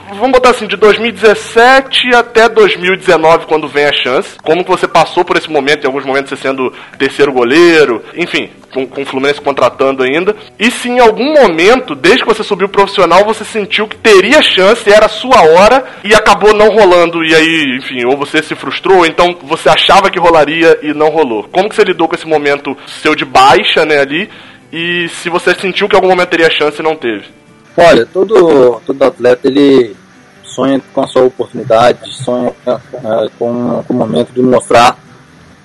[0.10, 4.38] Vamos botar assim, de 2017 até 2019, quando vem a chance.
[4.44, 8.50] Como que você passou por esse momento, em alguns momentos você sendo terceiro goleiro, enfim,
[8.74, 10.36] com, com o Fluminense contratando ainda.
[10.60, 14.92] E se em algum momento, desde que você subiu profissional, você sentiu que teria chance,
[14.92, 19.00] era a sua hora, e acabou não rolando, e aí, enfim, ou você se frustrou,
[19.00, 21.44] ou então você achava que rolaria e não rolou.
[21.52, 24.30] Como que você lidou com esse momento seu de baixa, né, ali,
[24.72, 27.43] e se você sentiu que em algum momento teria chance e não teve?
[27.76, 29.96] Olha, todo, todo atleta ele
[30.44, 34.98] sonha com a sua oportunidade, sonha é, com, com o momento de mostrar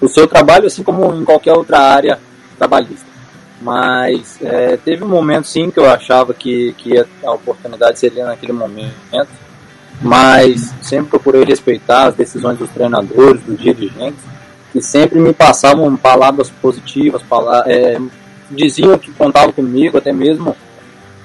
[0.01, 2.19] o seu trabalho, assim como em qualquer outra área
[2.57, 3.07] trabalhista.
[3.61, 8.53] Mas é, teve um momento sim que eu achava que, que a oportunidade seria naquele
[8.53, 8.97] momento,
[10.01, 14.21] mas sempre procurei respeitar as decisões dos treinadores, dos dirigentes,
[14.73, 18.01] que sempre me passavam palavras positivas, palavras, é,
[18.51, 20.57] diziam que contavam comigo, até mesmo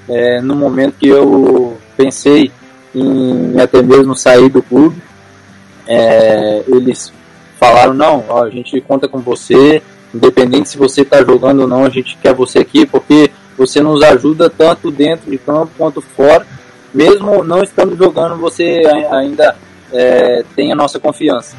[0.08, 2.50] é, no momento que eu pensei
[2.94, 5.02] em até mesmo sair do clube,
[5.86, 7.12] é, eles
[7.58, 9.82] falaram, não, ó, a gente conta com você,
[10.14, 14.02] independente se você está jogando ou não, a gente quer você aqui, porque você nos
[14.02, 16.46] ajuda tanto dentro de campo quanto fora,
[16.92, 19.56] mesmo não estando jogando, você ainda
[19.92, 21.56] é, tem a nossa confiança.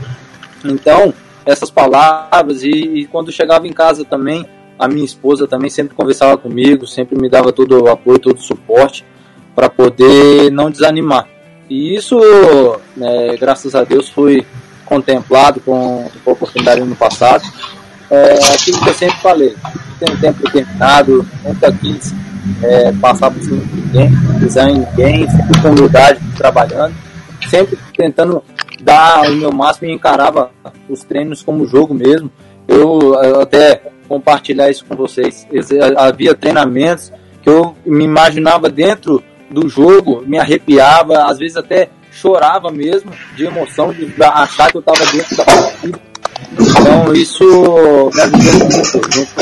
[0.63, 1.13] Então,
[1.45, 4.45] essas palavras, e, e, quando chegava em casa também,
[4.77, 8.41] a minha esposa também sempre conversava comigo, sempre me dava todo o apoio, todo o
[8.41, 9.05] suporte,
[9.55, 11.27] para poder não desanimar.
[11.69, 12.19] E isso,
[12.95, 14.45] né, graças a Deus, foi
[14.85, 17.43] contemplado com, com oportunidade no passado.
[18.09, 19.55] É aquilo que eu sempre falei,
[19.99, 22.13] tem um tempo determinado, nunca quis
[22.61, 26.93] é, passar por cima de ninguém, pisar em ninguém, sempre com humildade, trabalhando,
[27.49, 28.43] sempre tentando
[28.81, 30.51] dar o meu máximo e encarava
[30.87, 32.29] os treinos como jogo mesmo.
[32.67, 35.47] Eu, eu até compartilhar isso com vocês.
[35.97, 42.71] Havia treinamentos que eu me imaginava dentro do jogo, me arrepiava, às vezes até chorava
[42.71, 45.99] mesmo de emoção de achar que eu estava dentro da partida.
[46.53, 49.35] Então isso me ajudou muito, junto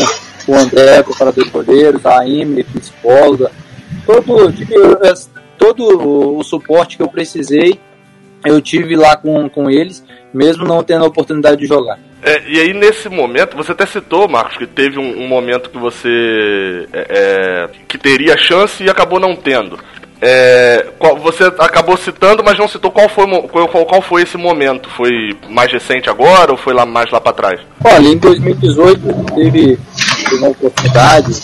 [0.45, 3.51] com o André, preparador de goleiros, a Emily, psicóloga,
[4.05, 4.53] todo,
[5.57, 7.79] todo o suporte que eu precisei,
[8.45, 10.03] eu tive lá com, com eles,
[10.33, 11.99] mesmo não tendo a oportunidade de jogar.
[12.21, 15.77] É, e aí, nesse momento, você até citou, Marcos, que teve um, um momento que
[15.77, 16.87] você.
[16.93, 19.77] É, é que teria chance e acabou não tendo.
[20.25, 20.85] É,
[21.21, 24.89] você acabou citando, mas não citou qual foi, qual, qual, foi esse momento.
[24.91, 25.09] Foi
[25.49, 27.59] mais recente agora ou foi lá mais lá para trás?
[27.83, 29.01] Olha, em 2018
[29.35, 29.77] teve
[30.37, 31.41] uma oportunidade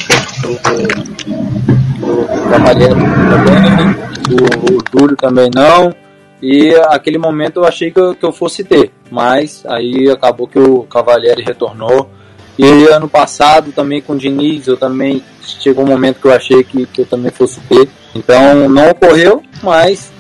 [2.48, 5.94] do Mariano também, o Túlio também não.
[6.42, 10.60] E aquele momento eu achei que eu, que eu fosse ter, mas aí acabou que
[10.60, 12.10] o Cavalieri retornou.
[12.58, 16.64] E ano passado também com o Diniz, eu também chegou um momento que eu achei
[16.64, 17.90] que, que eu também fosse ter.
[18.16, 20.12] Então não ocorreu, mas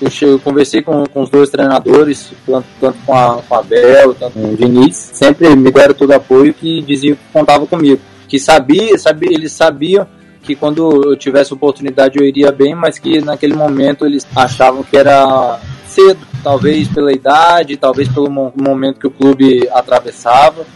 [0.00, 3.62] eu, cheguei, eu conversei com, com os dois treinadores, tanto, tanto com, a, com a
[3.62, 8.00] Bel, tanto com o Diniz, sempre me deram todo apoio que diziam que contavam comigo.
[8.28, 10.06] Que sabia, sabia, eles sabiam
[10.42, 14.96] que quando eu tivesse oportunidade eu iria bem, mas que naquele momento eles achavam que
[14.96, 20.66] era cedo, talvez pela idade, talvez pelo momento que o clube atravessava.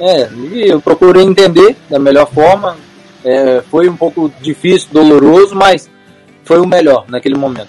[0.00, 2.76] É, e eu procurei entender da melhor forma.
[3.24, 5.88] É, foi um pouco difícil, doloroso, mas
[6.44, 7.68] foi o melhor naquele momento.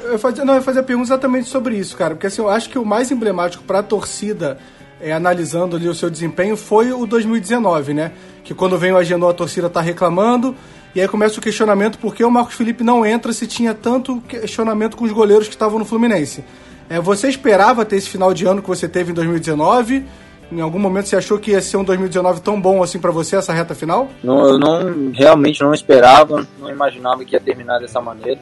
[0.00, 2.78] Eu fazia, não, eu fazia pergunta exatamente sobre isso, cara, porque assim, eu acho que
[2.78, 4.56] o mais emblemático para a torcida,
[5.00, 8.12] é, analisando ali o seu desempenho, foi o 2019, né?
[8.42, 10.54] Que quando vem o Agenor, a torcida tá reclamando,
[10.94, 14.20] e aí começa o questionamento por que o Marcos Felipe não entra se tinha tanto
[14.22, 16.44] questionamento com os goleiros que estavam no Fluminense.
[16.88, 20.04] É, você esperava ter esse final de ano que você teve em 2019?
[20.50, 23.36] Em algum momento você achou que ia ser um 2019 tão bom assim para você,
[23.36, 24.08] essa reta final?
[24.22, 28.40] Não, eu não, realmente não esperava, não imaginava que ia terminar dessa maneira.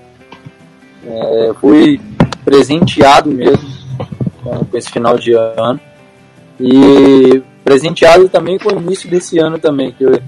[1.07, 2.01] É, fui
[2.45, 3.69] presenteado mesmo
[4.43, 5.81] com, esse final de ano.
[6.61, 10.21] E presenteado também com o início desse ano também, que eu,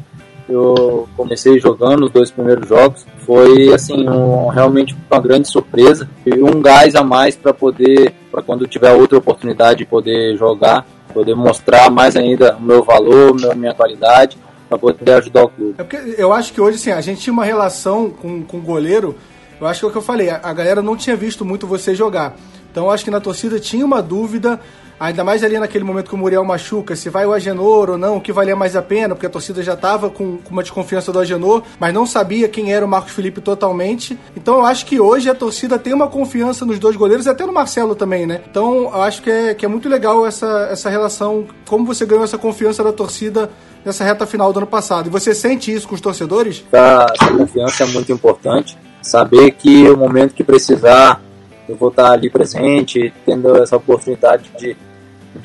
[0.48, 3.06] eu comecei jogando os dois primeiros jogos.
[3.24, 8.42] Foi assim, um, realmente uma grande surpresa e um gás a mais para poder, para
[8.42, 13.74] quando tiver outra oportunidade de poder jogar, poder mostrar mais ainda o meu valor, minha
[13.74, 15.74] qualidade, para poder ajudar o clube.
[15.78, 19.16] É eu acho que hoje assim, a gente tinha uma relação com, com o goleiro.
[19.60, 21.66] Eu acho que é o que eu falei, a, a galera não tinha visto muito
[21.66, 22.36] você jogar.
[22.70, 24.60] Então eu acho que na torcida tinha uma dúvida
[24.98, 28.16] Ainda mais ali naquele momento que o Muriel machuca, se vai o Agenor ou não,
[28.16, 31.18] o que valia mais a pena, porque a torcida já estava com, uma desconfiança do
[31.18, 34.18] Agenor, mas não sabia quem era o Marcos Felipe totalmente.
[34.34, 37.44] Então eu acho que hoje a torcida tem uma confiança nos dois goleiros e até
[37.44, 38.40] no Marcelo também, né?
[38.50, 42.24] Então eu acho que é, que é muito legal essa, essa relação, como você ganhou
[42.24, 43.50] essa confiança da torcida
[43.84, 45.08] nessa reta final do ano passado.
[45.08, 46.64] E você sente isso com os torcedores?
[46.72, 48.78] Essa, essa confiança é muito importante.
[49.02, 51.20] Saber que o momento que precisar
[51.68, 54.76] eu vou estar ali presente, tendo essa oportunidade de,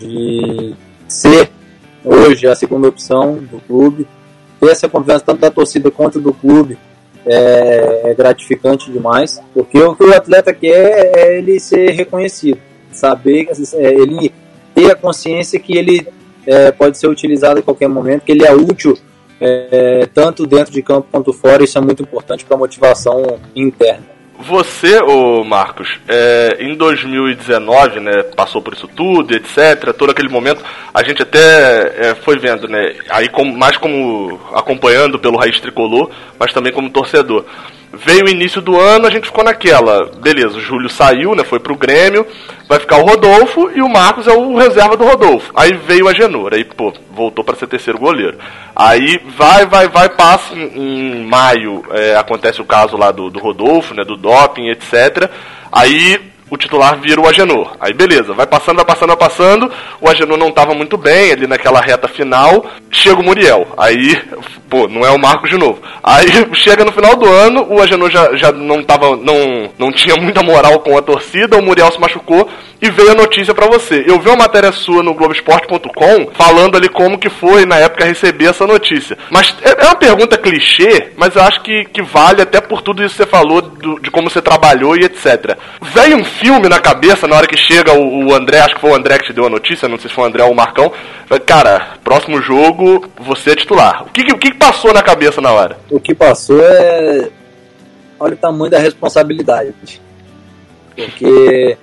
[0.08, 0.74] de
[1.08, 1.50] ser
[2.04, 4.08] hoje a segunda opção do clube,
[4.60, 6.78] ter essa confiança tanto da torcida quanto do clube
[7.26, 12.60] é, é gratificante demais, porque o que o atleta quer é ele ser reconhecido,
[12.92, 14.32] saber, é, ele
[14.74, 16.08] ter a consciência que ele
[16.46, 18.98] é, pode ser utilizado a qualquer momento, que ele é útil
[19.40, 24.21] é, tanto dentro de campo quanto fora, isso é muito importante para a motivação interna.
[24.44, 30.64] Você, ô Marcos, é, em 2019, né, passou por isso tudo, etc, todo aquele momento,
[30.94, 36.10] a gente até é, foi vendo, né, aí como, mais como acompanhando pelo Raiz Tricolor,
[36.40, 37.46] mas também como torcedor.
[37.94, 40.10] Veio o início do ano, a gente ficou naquela.
[40.16, 41.44] Beleza, o Júlio saiu, né?
[41.44, 42.26] Foi pro Grêmio.
[42.68, 45.52] Vai ficar o Rodolfo e o Marcos é o reserva do Rodolfo.
[45.54, 48.38] Aí veio a Genor, aí, pô, voltou para ser terceiro goleiro.
[48.74, 53.40] Aí vai, vai, vai, passa em, em maio, é, acontece o caso lá do, do
[53.40, 54.06] Rodolfo, né?
[54.06, 55.30] Do doping, etc.
[55.70, 57.78] Aí o titular vira o Agenor.
[57.80, 59.72] Aí beleza, vai passando, vai passando, vai passando.
[60.02, 62.66] O Agenor não estava muito bem ali naquela reta final.
[62.92, 63.66] Chega o Muriel.
[63.78, 64.22] Aí,
[64.70, 65.82] pô, não é o Marcos de novo.
[66.04, 70.18] Aí chega no final do ano, o Agenor já, já não tava, não, não tinha
[70.18, 72.50] muita moral com a torcida, o Muriel se machucou
[72.82, 74.04] e veio a notícia para você.
[74.08, 78.46] Eu vi uma matéria sua no Globoesporte.com falando ali como que foi na época receber
[78.46, 79.18] essa notícia.
[79.30, 83.04] Mas é, é uma pergunta clichê, mas eu acho que, que vale até por tudo
[83.04, 85.58] isso que você falou do, de como você trabalhou e etc.
[85.82, 88.90] Veio um filme na cabeça na hora que chega o, o, André, acho que foi
[88.90, 90.56] o André que te deu a notícia, não sei se foi o André ou o
[90.56, 90.92] Marcão.
[91.46, 94.04] Cara, próximo jogo você é titular.
[94.04, 95.78] O que, o que passou na cabeça na hora?
[95.90, 97.30] O que passou é.
[98.20, 100.02] Olha o tamanho da responsabilidade.
[100.96, 101.78] Porque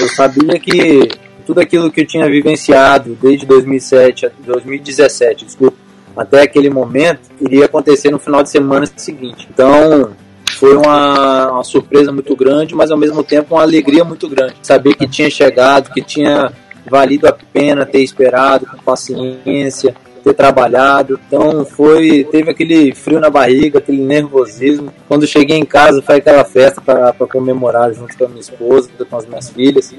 [0.00, 1.08] eu sabia que
[1.46, 5.76] tudo aquilo que eu tinha vivenciado desde 2007, 2017, desculpa,
[6.16, 9.46] até aquele momento, iria acontecer no final de semana seguinte.
[9.52, 10.12] Então,
[10.60, 14.56] foi uma, uma, surpresa muito grande, mas ao mesmo tempo uma alegria muito grande.
[14.62, 16.52] Saber que tinha chegado, que tinha
[16.88, 21.18] valido a pena ter esperado com paciência, ter trabalhado.
[21.26, 24.92] Então foi, teve aquele frio na barriga, aquele nervosismo.
[25.08, 29.16] Quando cheguei em casa foi aquela festa para comemorar junto com a minha esposa, com
[29.16, 29.94] as minhas filhas.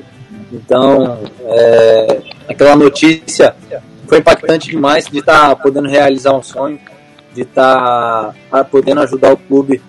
[0.54, 3.56] Então é, aquela notícia
[4.08, 6.80] foi impactante demais de estar tá podendo realizar um sonho,
[7.34, 9.82] de estar tá podendo ajudar o clube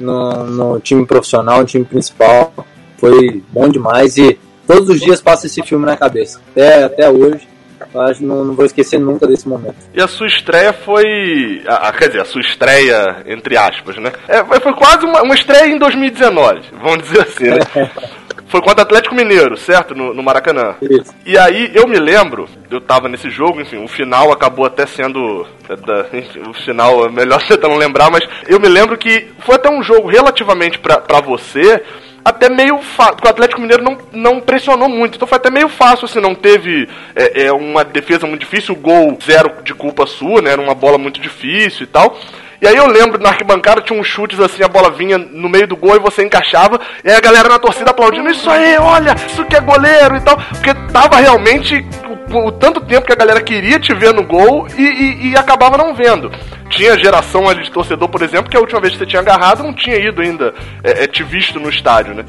[0.00, 2.52] no, no time profissional, no time principal.
[2.98, 6.40] Foi bom demais e todos os dias passa esse filme na cabeça.
[6.52, 7.48] Até, até hoje.
[7.94, 9.74] Acho não, não vou esquecer nunca desse momento.
[9.94, 11.62] E a sua estreia foi.
[11.66, 14.12] A, quer dizer, a sua estreia, entre aspas, né?
[14.28, 17.60] É, foi quase uma, uma estreia em 2019, vamos dizer assim, né?
[18.50, 19.94] foi contra o Atlético Mineiro, certo?
[19.94, 20.74] No, no Maracanã.
[20.82, 21.14] Isso.
[21.24, 25.46] E aí eu me lembro, eu tava nesse jogo, enfim, o final acabou até sendo.
[25.68, 29.54] É, enfim, o final é melhor você não lembrar, mas eu me lembro que foi
[29.54, 31.82] até um jogo relativamente para você
[32.24, 35.68] até meio fácil, porque o Atlético Mineiro não, não pressionou muito, então foi até meio
[35.70, 36.86] fácil, assim, não teve
[37.16, 40.74] é, é, uma defesa muito difícil, o gol zero de culpa sua, né, era uma
[40.74, 42.18] bola muito difícil e tal,
[42.60, 45.66] e aí eu lembro, na arquibancada tinha uns chutes assim, a bola vinha no meio
[45.66, 49.14] do gol e você encaixava, e aí a galera na torcida aplaudindo, isso aí, olha,
[49.26, 51.84] isso que é goleiro e tal, porque tava realmente
[52.30, 55.36] o, o tanto tempo que a galera queria te ver no gol e, e, e,
[55.36, 56.30] acabava não vendo.
[56.68, 59.62] Tinha geração ali de torcedor, por exemplo, que a última vez que você tinha agarrado
[59.62, 62.24] não tinha ido ainda é, é, te visto no estádio, né?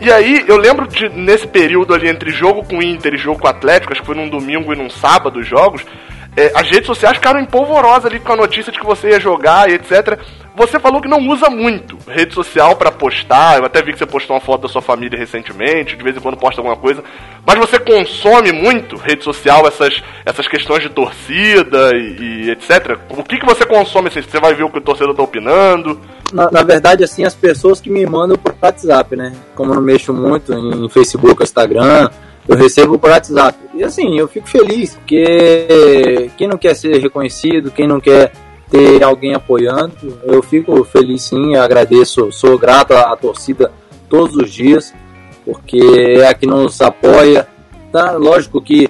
[0.00, 3.40] E aí, eu lembro de, nesse período ali entre jogo com o Inter e jogo
[3.40, 5.84] com o Atlético, acho que foi num domingo e num sábado os jogos,
[6.38, 9.68] é, as redes sociais ficaram empolvorosas ali com a notícia de que você ia jogar
[9.68, 10.16] e etc.
[10.54, 13.58] Você falou que não usa muito rede social para postar.
[13.58, 16.20] Eu até vi que você postou uma foto da sua família recentemente, de vez em
[16.20, 17.02] quando posta alguma coisa.
[17.44, 22.98] Mas você consome muito rede social, essas, essas questões de torcida e, e etc.
[23.08, 24.06] O que, que você consome?
[24.08, 26.00] Assim, você vai ver o que o torcedor tá opinando?
[26.32, 29.32] Na, na, verdade, assim, as pessoas que me mandam por WhatsApp, né?
[29.56, 32.10] Como eu não mexo muito em Facebook, Instagram,
[32.48, 33.58] eu recebo por WhatsApp.
[33.74, 38.32] E assim, eu fico feliz, porque quem não quer ser reconhecido, quem não quer
[38.70, 43.70] ter alguém apoiando, eu fico feliz sim, agradeço, sou grato à, torcida
[44.08, 44.94] todos os dias,
[45.44, 45.78] porque
[46.18, 47.46] é a que nos apoia.
[47.92, 48.12] Tá?
[48.12, 48.88] Lógico que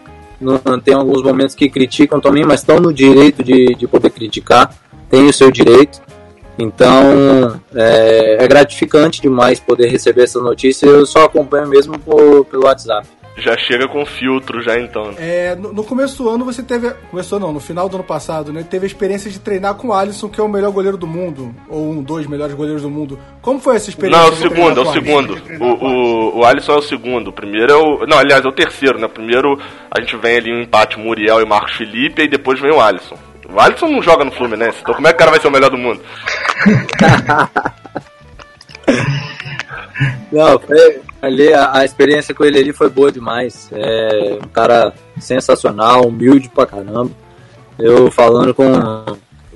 [0.84, 4.72] tem alguns momentos que criticam também, mas estão no direito de, de poder criticar,
[5.10, 6.00] tem o seu direito.
[6.60, 10.86] Então é, é gratificante demais poder receber essa notícia.
[10.86, 13.06] Eu só acompanho mesmo por, pelo WhatsApp
[13.40, 15.14] já chega com filtro já então.
[15.18, 16.90] É, no, no, começo do ano você teve.
[17.10, 18.64] Começou não, no final do ano passado, né?
[18.68, 21.54] Teve a experiência de treinar com o Alisson, que é o melhor goleiro do mundo.
[21.68, 23.18] Ou um dos melhores goleiros do mundo.
[23.40, 24.22] Como foi essa experiência?
[24.22, 25.42] Não, é o segundo, é o segundo.
[25.60, 27.28] O, o, o Alisson é o segundo.
[27.28, 28.06] O primeiro é o.
[28.06, 29.08] Não, aliás, é o terceiro, né?
[29.08, 29.58] Primeiro
[29.90, 33.16] a gente vem ali um empate Muriel e Marcos Felipe, e depois vem o Alisson.
[33.50, 35.50] O Alisson não joga no Fluminense, então como é que o cara vai ser o
[35.50, 36.02] melhor do mundo?
[40.32, 43.68] Não, foi, ali a, a, experiência com ele ali foi boa demais.
[43.72, 47.10] É um cara sensacional, humilde pra caramba.
[47.78, 48.64] Eu falando com,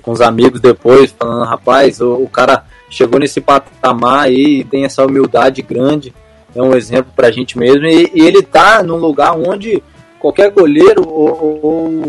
[0.01, 5.05] com os amigos depois, falando, rapaz, o, o cara chegou nesse patamar aí tem essa
[5.05, 6.15] humildade grande.
[6.55, 7.87] É um exemplo pra gente mesmo.
[7.87, 9.83] E, e ele tá num lugar onde
[10.19, 11.61] qualquer goleiro ou,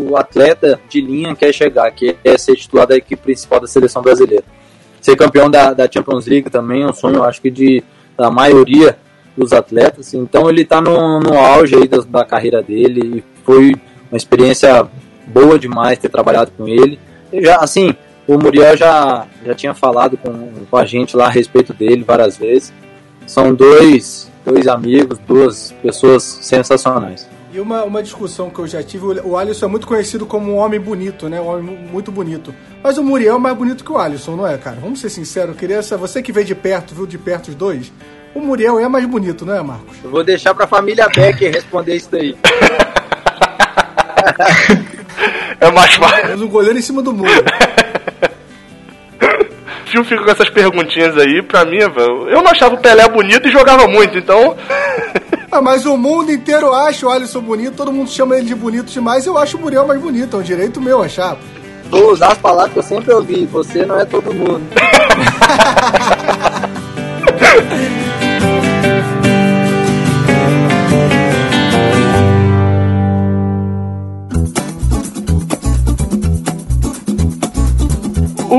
[0.08, 4.02] ou, atleta de linha quer chegar, que é ser titular da equipe principal da seleção
[4.02, 4.44] brasileira.
[5.00, 7.82] Ser campeão da, da Champions League também é um sonho, acho que de
[8.16, 8.96] da maioria
[9.36, 10.14] dos atletas.
[10.14, 13.74] Então ele está no, no auge aí da, da carreira dele e foi
[14.10, 14.86] uma experiência
[15.26, 16.98] boa demais ter trabalhado com ele.
[17.32, 17.94] já, assim,
[18.26, 22.36] o Muriel já, já tinha falado com, com a gente lá a respeito dele várias
[22.36, 22.72] vezes.
[23.26, 27.28] São dois, dois amigos, duas pessoas sensacionais.
[27.52, 30.56] E uma, uma discussão que eu já tive, o Alisson é muito conhecido como um
[30.56, 31.40] homem bonito, né?
[31.40, 32.52] Um homem muito bonito.
[32.82, 34.76] Mas o Muriel é mais bonito que o Alisson, não é, cara?
[34.80, 37.92] Vamos ser sinceros, eu queria você que veio de perto, viu de perto os dois,
[38.34, 39.96] o Muriel é mais bonito, não é, Marcos?
[40.02, 42.36] Eu vou deixar pra família Becker responder isso daí.
[45.60, 46.42] é mais fácil.
[46.42, 47.30] Um goleiro em cima do muro.
[49.86, 53.52] Fio fica com essas perguntinhas aí, pra mim, eu não achava o Pelé bonito e
[53.52, 54.56] jogava muito, então.
[55.52, 58.90] Ah, mas o mundo inteiro acha o Alisson bonito, todo mundo chama ele de bonito
[58.90, 61.36] demais, eu acho o Muriel mais bonito, é um direito meu achar.
[61.84, 64.62] Vou usar as palavras que eu sempre ouvi, você não é todo mundo.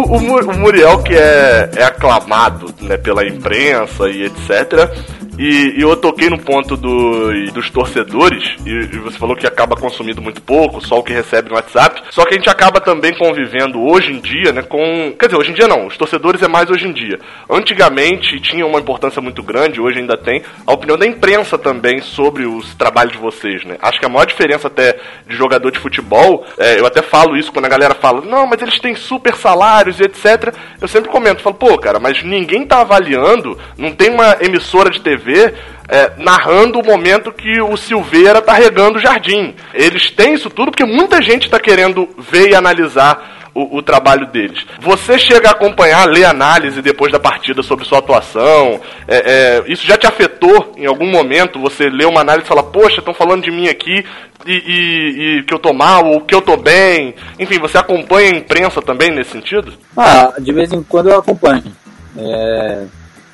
[0.01, 4.89] O, o, Muriel, que é, é aclamado né, pela imprensa e etc.,
[5.37, 9.75] e, e, eu toquei no ponto do, dos torcedores, e, e, você falou que acaba
[9.75, 12.01] consumindo muito pouco, só o que recebe no WhatsApp.
[12.09, 15.13] Só que a gente acaba também convivendo hoje em dia, né, com.
[15.19, 17.19] Quer dizer, hoje em dia não, os torcedores é mais hoje em dia.
[17.49, 22.45] Antigamente tinha uma importância muito grande, hoje ainda tem, a opinião da imprensa também sobre
[22.45, 23.77] os trabalhos de vocês, né?
[23.81, 27.51] Acho que a maior diferença até de jogador de futebol, é, eu até falo isso
[27.51, 30.53] quando a galera fala, não, mas eles têm super salários e etc.
[30.79, 35.01] Eu sempre comento, falo, pô, cara, mas ninguém tá avaliando, não tem uma emissora de
[35.01, 35.53] TV TV
[35.89, 39.55] é, narrando o momento que o Silveira tá regando o jardim.
[39.73, 44.27] Eles têm isso tudo porque muita gente está querendo ver e analisar o, o, trabalho
[44.27, 44.65] deles.
[44.81, 48.81] Você chega a acompanhar, ler análise depois da partida sobre sua atuação.
[49.07, 51.59] É, é, isso já te afetou em algum momento?
[51.61, 54.03] Você lê uma análise e fala, poxa, estão falando de mim aqui
[54.45, 57.15] e, e, e, que eu tô mal ou que eu tô bem.
[57.39, 59.71] Enfim, você acompanha a imprensa também nesse sentido?
[59.95, 61.63] Ah, de vez em quando eu acompanho.
[62.17, 62.83] É,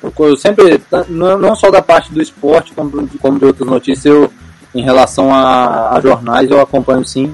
[0.02, 4.32] eu sempre, não só da parte do esporte, como, como de outras notícias, eu,
[4.74, 7.32] em relação a, a jornais, eu acompanho sim.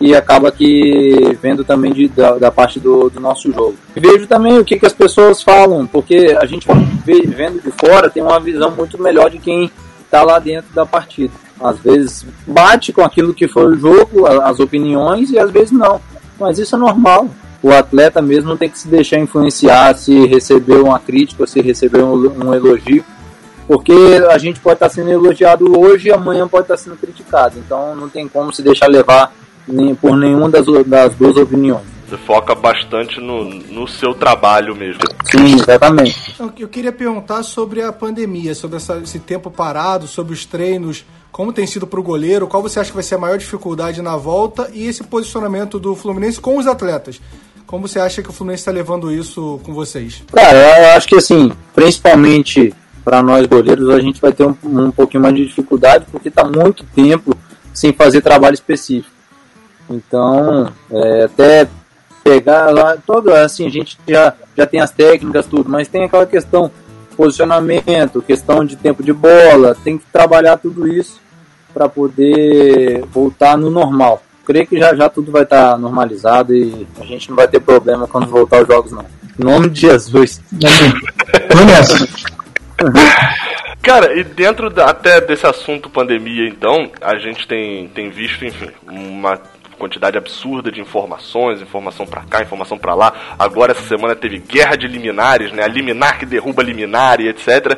[0.00, 3.76] E acaba que vendo também de, da, da parte do, do, nosso jogo.
[3.94, 6.66] Vejo também o que, que as pessoas falam, porque a gente
[7.06, 9.70] vendo de fora tem uma visão muito melhor de quem
[10.04, 11.32] está lá dentro da partida.
[11.60, 16.00] Às vezes bate com aquilo que foi o jogo, as opiniões, e às vezes não.
[16.38, 17.28] Mas isso é normal
[17.64, 22.44] o atleta mesmo tem que se deixar influenciar se receber uma crítica, se receber um,
[22.44, 23.02] um elogio,
[23.66, 23.94] porque
[24.28, 27.58] a gente pode estar sendo elogiado hoje e amanhã pode estar sendo criticado.
[27.58, 29.32] Então não tem como se deixar levar
[29.66, 31.86] nem, por nenhuma das, das duas opiniões.
[32.06, 35.00] Você foca bastante no, no seu trabalho mesmo.
[35.30, 36.36] Sim, exatamente.
[36.58, 41.02] Eu queria perguntar sobre a pandemia, sobre essa, esse tempo parado, sobre os treinos,
[41.32, 44.02] como tem sido para o goleiro, qual você acha que vai ser a maior dificuldade
[44.02, 47.22] na volta e esse posicionamento do Fluminense com os atletas.
[47.66, 50.22] Como você acha que o Fluminense está levando isso com vocês?
[50.32, 54.90] Cara, eu acho que assim, principalmente para nós goleiros, a gente vai ter um, um
[54.90, 57.36] pouquinho mais de dificuldade porque está muito tempo
[57.72, 59.14] sem fazer trabalho específico.
[59.90, 61.68] Então, é, até
[62.22, 66.24] pegar lá, todo assim, a gente já, já tem as técnicas, tudo, mas tem aquela
[66.24, 66.70] questão
[67.14, 71.20] posicionamento, questão de tempo de bola, tem que trabalhar tudo isso
[71.72, 76.86] para poder voltar no normal creio que já já tudo vai estar tá normalizado e
[77.00, 79.04] a gente não vai ter problema quando voltar os jogos, não.
[79.38, 80.40] Em nome de Jesus.
[83.82, 88.70] Cara, e dentro da, até desse assunto pandemia, então, a gente tem, tem visto, enfim,
[88.88, 89.38] uma
[89.78, 93.12] quantidade absurda de informações, informação para cá, informação para lá.
[93.38, 95.62] Agora essa semana teve guerra de liminares, né?
[95.62, 97.76] A liminar que derruba liminar e etc.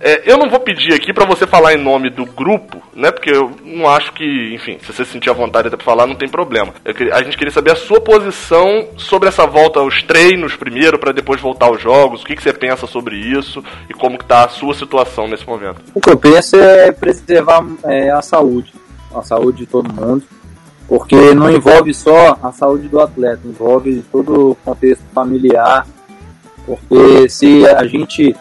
[0.00, 3.10] É, eu não vou pedir aqui para você falar em nome do grupo, né?
[3.10, 6.14] Porque eu não acho que, enfim, se você sentir a vontade até pra falar, não
[6.14, 6.74] tem problema.
[6.84, 11.12] Eu, a gente queria saber a sua posição sobre essa volta aos treinos primeiro, para
[11.12, 12.22] depois voltar aos jogos.
[12.22, 15.46] O que, que, você pensa sobre isso e como que tá a sua situação nesse
[15.46, 15.80] momento?
[15.94, 18.72] O que eu penso é preservar é, a saúde,
[19.14, 20.22] a saúde de todo mundo.
[20.88, 25.84] Porque não envolve só a saúde do atleta, envolve todo o contexto familiar.
[26.64, 28.34] Porque se a gente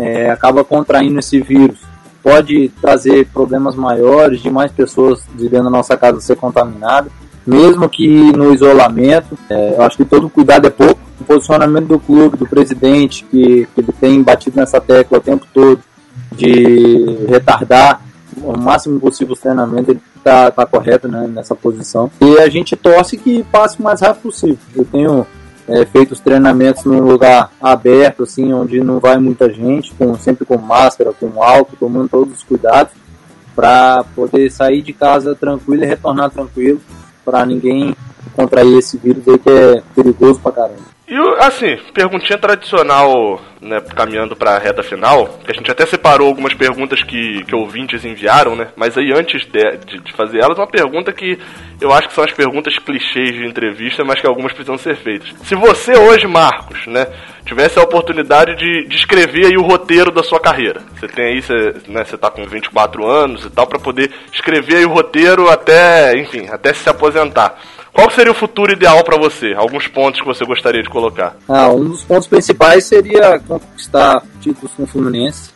[0.00, 1.78] é, acaba contraindo esse vírus.
[2.22, 7.10] Pode trazer problemas maiores de mais pessoas de dentro da nossa casa ser contaminadas,
[7.46, 9.38] mesmo que no isolamento.
[9.48, 11.00] É, eu acho que todo cuidado é pouco.
[11.20, 15.46] O posicionamento do clube, do presidente, que, que ele tem batido nessa tecla o tempo
[15.52, 15.80] todo,
[16.32, 18.00] de retardar
[18.42, 22.10] o máximo possível o treinamento, ele está tá correto né, nessa posição.
[22.20, 24.58] E a gente torce que passe o mais rápido possível.
[24.74, 25.26] Eu tenho
[25.68, 30.44] é, feito os treinamentos num lugar aberto, assim, onde não vai muita gente, com, sempre
[30.44, 32.92] com máscara, com álcool, tomando todos os cuidados,
[33.54, 36.80] para poder sair de casa tranquilo e retornar tranquilo,
[37.24, 37.94] para ninguém
[38.38, 40.98] contrair esse vírus aí que é perigoso pra caramba.
[41.10, 46.28] E assim, perguntinha tradicional, né, caminhando para a reta final, que a gente até separou
[46.28, 48.68] algumas perguntas que, que ouvintes enviaram, né?
[48.76, 51.38] Mas aí antes de, de, de, fazer elas, uma pergunta que
[51.80, 55.32] eu acho que são as perguntas clichês de entrevista, mas que algumas precisam ser feitas.
[55.44, 57.06] Se você hoje, Marcos, né,
[57.46, 61.40] tivesse a oportunidade de, de escrever aí o roteiro da sua carreira, você tem aí,
[61.40, 65.48] você, né, você tá com 24 anos e tal, para poder escrever aí o roteiro
[65.48, 67.58] até, enfim, até se aposentar.
[67.98, 69.54] Qual seria o futuro ideal para você?
[69.54, 71.36] Alguns pontos que você gostaria de colocar?
[71.48, 75.50] Ah, um dos pontos principais seria conquistar títulos com o Fluminense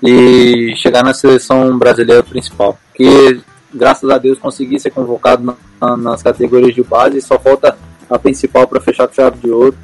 [0.00, 2.78] e chegar na seleção brasileira principal.
[2.94, 3.40] Que
[3.74, 7.76] graças a Deus consegui ser convocado na, nas categorias de base e só falta
[8.08, 9.76] a principal para fechar com chave de ouro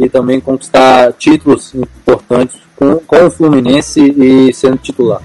[0.00, 5.22] e também conquistar títulos importantes com, com o Fluminense e sendo titular.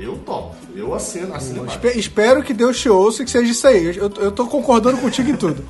[0.00, 0.57] Eu topo.
[0.78, 1.66] Eu assino, assino.
[1.96, 3.96] espero que Deus te ouça e que seja isso aí.
[3.96, 5.64] Eu, eu tô concordando contigo em tudo.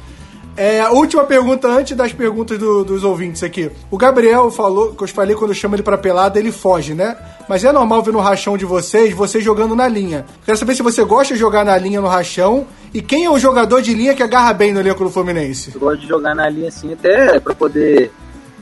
[0.55, 3.71] É, a última pergunta, antes das perguntas do, dos ouvintes aqui.
[3.91, 7.17] O Gabriel falou, que eu falei quando eu chamo ele pra pelada, ele foge, né?
[7.49, 10.27] Mas é normal ver no rachão de vocês, vocês jogando na linha.
[10.45, 13.39] Quero saber se você gosta de jogar na linha no rachão e quem é o
[13.39, 15.73] jogador de linha que agarra bem no elenco do Fluminense?
[15.75, 18.11] Eu gosto de jogar na linha assim, até pra poder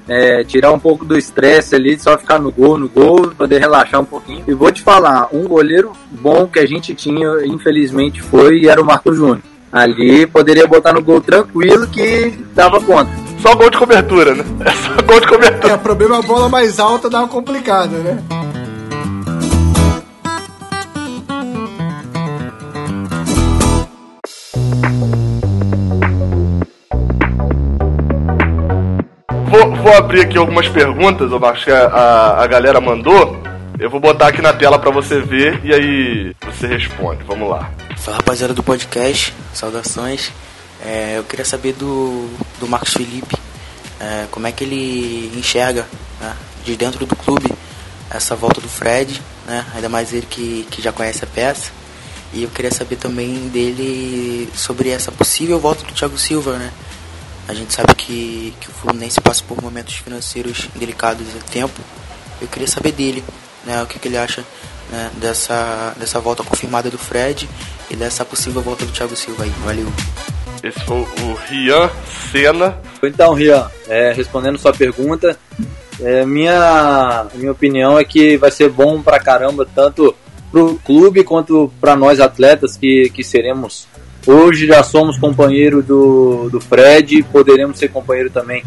[0.09, 4.01] é, tirar um pouco do estresse ali, só ficar no gol, no gol, poder relaxar
[4.01, 4.45] um pouquinho.
[4.47, 8.85] E vou te falar, um goleiro bom que a gente tinha, infelizmente foi, era o
[8.85, 9.43] Marco Júnior.
[9.73, 13.11] Ali poderia botar no gol tranquilo que dava conta.
[13.41, 14.45] Só gol de cobertura, né?
[14.65, 15.73] É só gol de cobertura.
[15.73, 18.23] É, o problema é a bola mais alta dá uma complicada, né?
[29.87, 33.41] Vou, abrir aqui algumas perguntas, eu acho que a, a, a galera mandou.
[33.79, 37.23] Eu vou botar aqui na tela para você ver e aí você responde.
[37.23, 37.71] Vamos lá.
[37.97, 40.33] Fala rapaziada do podcast, saudações.
[40.85, 42.29] É, eu queria saber do,
[42.59, 43.37] do Marcos Felipe
[44.01, 45.87] é, como é que ele enxerga
[46.21, 46.35] né,
[46.65, 47.53] de dentro do clube
[48.11, 51.71] essa volta do Fred, né, ainda mais ele que, que já conhece a peça.
[52.33, 56.73] E eu queria saber também dele sobre essa possível volta do Thiago Silva, né?
[57.49, 61.81] A gente sabe que, que o Fluminense passa por momentos financeiros delicados há tempo.
[62.41, 63.23] Eu queria saber dele,
[63.65, 64.45] né, o que, que ele acha
[64.91, 67.49] né, dessa, dessa volta confirmada do Fred
[67.91, 69.53] e dessa possível volta do Thiago Silva aí.
[69.65, 69.87] Valeu.
[70.63, 71.91] Esse foi o Rian
[72.33, 72.81] Senna.
[73.03, 75.39] Então, Rian, é, respondendo sua pergunta,
[76.01, 80.15] é, minha, minha opinião é que vai ser bom pra caramba, tanto
[80.51, 83.87] pro clube quanto para nós atletas que, que seremos
[84.27, 88.65] Hoje já somos companheiro do, do Fred, poderemos ser companheiro também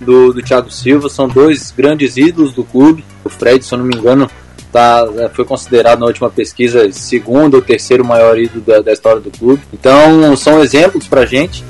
[0.00, 1.08] do, do Thiago Silva.
[1.08, 3.04] São dois grandes ídolos do clube.
[3.24, 4.30] O Fred, se eu não me engano,
[4.70, 9.20] tá, é, foi considerado na última pesquisa segundo ou terceiro maior ídolo da, da história
[9.20, 9.62] do clube.
[9.72, 11.64] Então são exemplos pra gente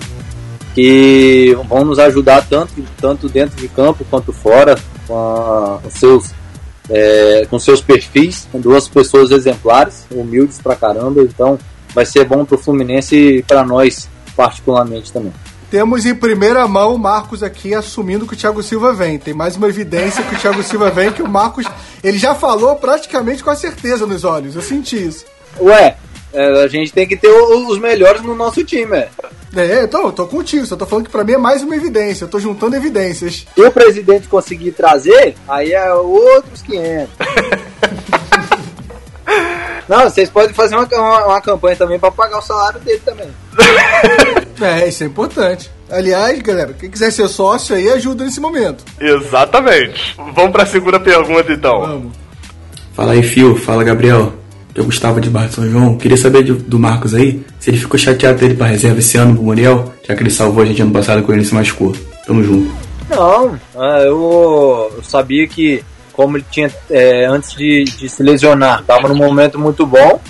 [0.75, 4.77] que vão nos ajudar tanto, tanto dentro de campo quanto fora,
[5.07, 6.31] com, a, com seus
[6.91, 11.59] é, com seus perfis, com duas pessoas exemplares, humildes pra caramba, então
[11.95, 15.33] vai ser bom para o Fluminense e para nós particularmente também.
[15.71, 19.19] Temos em primeira mão o Marcos aqui assumindo que o Thiago Silva vem.
[19.19, 21.65] Tem mais uma evidência que o Thiago Silva vem, que o Marcos
[22.03, 24.57] ele já falou praticamente com a certeza nos olhos.
[24.57, 25.25] Eu senti isso.
[25.61, 25.97] Ué,
[26.33, 29.09] é, a gente tem que ter os melhores no nosso time, é.
[29.57, 32.25] É, então, eu tô contigo, só tô falando que pra mim é mais uma evidência,
[32.25, 33.47] eu tô juntando evidências.
[33.53, 37.11] Se o presidente conseguir trazer, aí é outros 500.
[39.91, 43.27] Não, vocês podem fazer uma, uma, uma campanha também para pagar o salário dele também.
[44.63, 45.69] é, isso é importante.
[45.91, 48.85] Aliás, galera, quem quiser ser sócio aí, ajuda nesse momento.
[49.01, 50.15] Exatamente.
[50.17, 51.81] Vamos para a segunda pergunta, então.
[51.81, 52.13] Vamos.
[52.95, 53.57] Fala aí, Fio.
[53.57, 54.33] Fala, Gabriel.
[54.77, 55.99] Eu Gustavo de Barra São João.
[55.99, 59.35] Queria saber do, do Marcos aí, se ele ficou chateado dele para reserva esse ano
[59.35, 61.93] pro Muriel, já que ele salvou a gente ano passado com ele se machucou.
[62.25, 62.73] Tamo junto.
[63.11, 65.83] Não, ah, eu sabia que
[66.21, 70.21] como ele tinha é, antes de, de, se lesionar, estava num momento muito bom.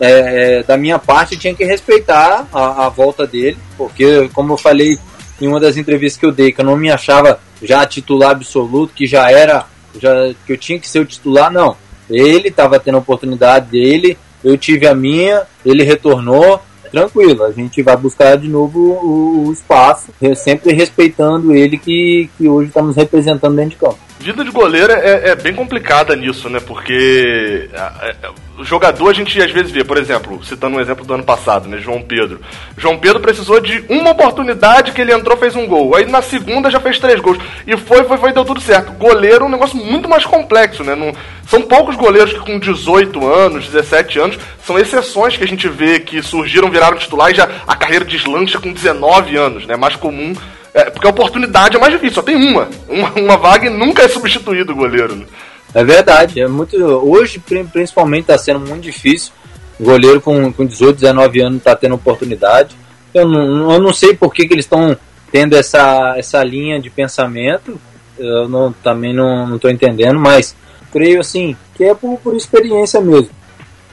[0.00, 4.98] É, da minha parte, tinha que respeitar a, a, volta dele, porque, como eu falei
[5.38, 8.94] em uma das entrevistas que eu dei, que eu não me achava já titular absoluto,
[8.94, 9.66] que já era,
[10.00, 10.10] já,
[10.46, 11.76] que eu tinha que ser o titular, não.
[12.08, 17.82] Ele estava tendo a oportunidade dele, eu tive a minha, ele retornou, tranquilo, a gente
[17.82, 22.96] vai buscar de novo o, o espaço, sempre respeitando ele que, que hoje está nos
[22.96, 24.09] representando dentro de campo.
[24.20, 26.60] Vida de goleiro é, é bem complicada nisso, né?
[26.60, 31.06] Porque é, é, o jogador a gente às vezes vê, por exemplo, citando um exemplo
[31.06, 31.78] do ano passado, né?
[31.78, 32.38] João Pedro.
[32.76, 35.96] João Pedro precisou de uma oportunidade que ele entrou fez um gol.
[35.96, 37.38] Aí na segunda já fez três gols.
[37.66, 38.92] E foi, foi, foi, deu tudo certo.
[38.92, 40.94] Goleiro é um negócio muito mais complexo, né?
[40.94, 41.14] Não,
[41.46, 45.98] são poucos goleiros que com 18 anos, 17 anos, são exceções que a gente vê
[45.98, 49.72] que surgiram, viraram titular e já a carreira deslancha com 19 anos, né?
[49.72, 50.34] É mais comum
[50.72, 52.68] é, porque a oportunidade é mais difícil, só tem uma.
[52.88, 55.16] Uma, uma vaga e nunca é substituído o goleiro.
[55.16, 55.26] Né?
[55.74, 56.76] É verdade, é muito.
[56.76, 57.42] Hoje,
[57.72, 59.32] principalmente, está sendo muito difícil.
[59.78, 62.76] O goleiro com, com 18, 19 anos está tendo oportunidade.
[63.12, 64.96] Eu não, eu não sei por que, que eles estão
[65.32, 67.80] tendo essa, essa linha de pensamento.
[68.18, 70.54] Eu não, também não estou entendendo, mas
[70.92, 73.30] creio assim que é por, por experiência mesmo.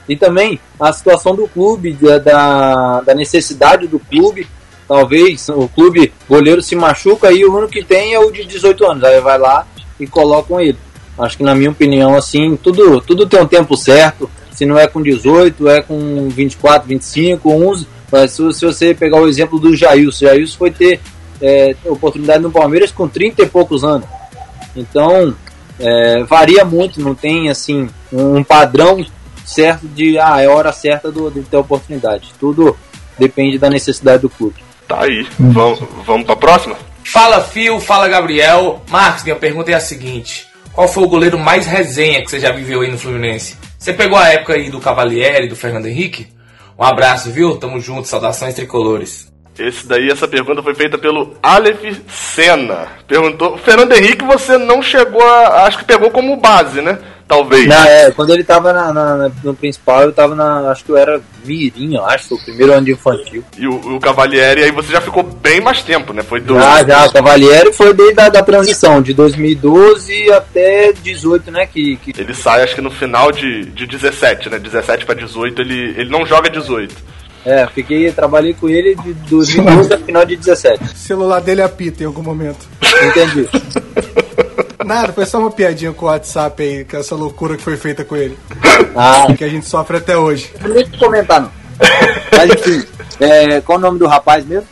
[0.10, 4.48] E também a situação do clube, da, da necessidade do clube
[4.88, 8.86] Talvez o clube goleiro se machuca e o único que tem é o de 18
[8.86, 9.04] anos.
[9.04, 9.68] Aí vai lá
[10.00, 10.78] e colocam ele.
[11.20, 14.30] Acho que na minha opinião, assim, tudo, tudo tem um tempo certo.
[14.52, 17.88] Se não é com 18, é com 24, 25, 11.
[18.12, 21.00] Mas se, se você pegar o exemplo do Jailson, o Jailson foi ter
[21.42, 24.08] é, oportunidade no Palmeiras com 30 e poucos anos.
[24.76, 25.36] Então,
[25.80, 29.06] é, varia muito, não tem assim um padrão
[29.46, 32.34] certo de ah, é hora certa do, de ter oportunidade.
[32.40, 32.78] Tudo
[33.18, 34.67] depende da necessidade do clube.
[34.88, 35.28] Tá aí.
[35.38, 36.76] Vamos, vamos pra próxima?
[37.04, 37.80] Fala, Fio.
[37.80, 38.82] Fala, Gabriel.
[38.90, 40.48] Marcos, minha pergunta é a seguinte.
[40.74, 43.58] Qual foi o goleiro mais resenha que você já viveu aí no Fluminense?
[43.78, 46.28] Você pegou a época aí do Cavalieri, do Fernando Henrique?
[46.78, 47.58] Um abraço, viu?
[47.58, 48.08] Tamo junto.
[48.08, 49.32] Saudações tricolores.
[49.58, 52.88] Esse daí, essa pergunta foi feita pelo Aleph Senna.
[53.08, 55.64] Perguntou, Fernando Henrique, você não chegou a.
[55.66, 57.00] Acho que pegou como base, né?
[57.28, 57.68] Talvez.
[57.68, 60.72] Não, é, quando ele tava na, na, no principal, eu tava na.
[60.72, 63.44] Acho que eu era mirinho, acho, o primeiro ano de infantil.
[63.58, 66.24] E o, o Cavalieri, aí você já ficou bem mais tempo, né?
[66.24, 66.56] Foi do.
[66.56, 71.66] Já, já, o Cavalieri foi desde a da transição, de 2012 até 18, né?
[71.66, 72.20] Que, que...
[72.20, 74.60] Ele sai, acho que no final de, de 17, né?
[74.60, 77.18] 17 pra 18, ele, ele não joga 18.
[77.46, 80.84] É, fiquei, trabalhei com ele de 2012 até final de 17.
[80.84, 82.68] O celular dele apita em algum momento.
[82.82, 83.48] Entendi.
[84.86, 88.06] Nada, foi só uma piadinha com o WhatsApp aí, com essa loucura que foi feita
[88.06, 88.38] com ele.
[88.96, 89.28] Ah.
[89.36, 90.52] Que a gente sofre até hoje.
[90.62, 91.52] Não deixa eu comentar, não.
[92.32, 92.84] Mas enfim,
[93.20, 94.68] é, qual o nome do rapaz mesmo?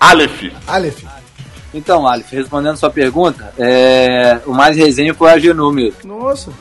[0.00, 0.52] Aleph.
[0.66, 1.04] Aleph.
[1.72, 5.98] Então, Aleph, respondendo sua pergunta, é, o mais resenha foi a Genu mesmo.
[6.04, 6.52] Nossa.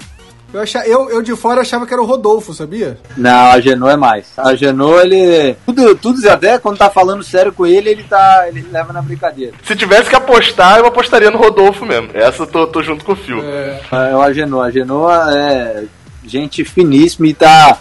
[0.54, 2.98] Eu, achava, eu, eu de fora achava que era o Rodolfo, sabia?
[3.18, 4.28] Não, a Genô é mais.
[4.38, 5.56] A Genô, ele.
[5.66, 8.46] Tudo, tudo até quando tá falando sério com ele, ele tá.
[8.48, 9.54] ele leva na brincadeira.
[9.64, 12.10] Se tivesse que apostar, eu apostaria no Rodolfo mesmo.
[12.14, 13.42] Essa eu tô, tô junto com o Fio.
[13.44, 13.82] É,
[14.12, 14.62] é o Agenô.
[14.62, 15.86] A Genô é
[16.26, 17.78] gente finíssima e tá.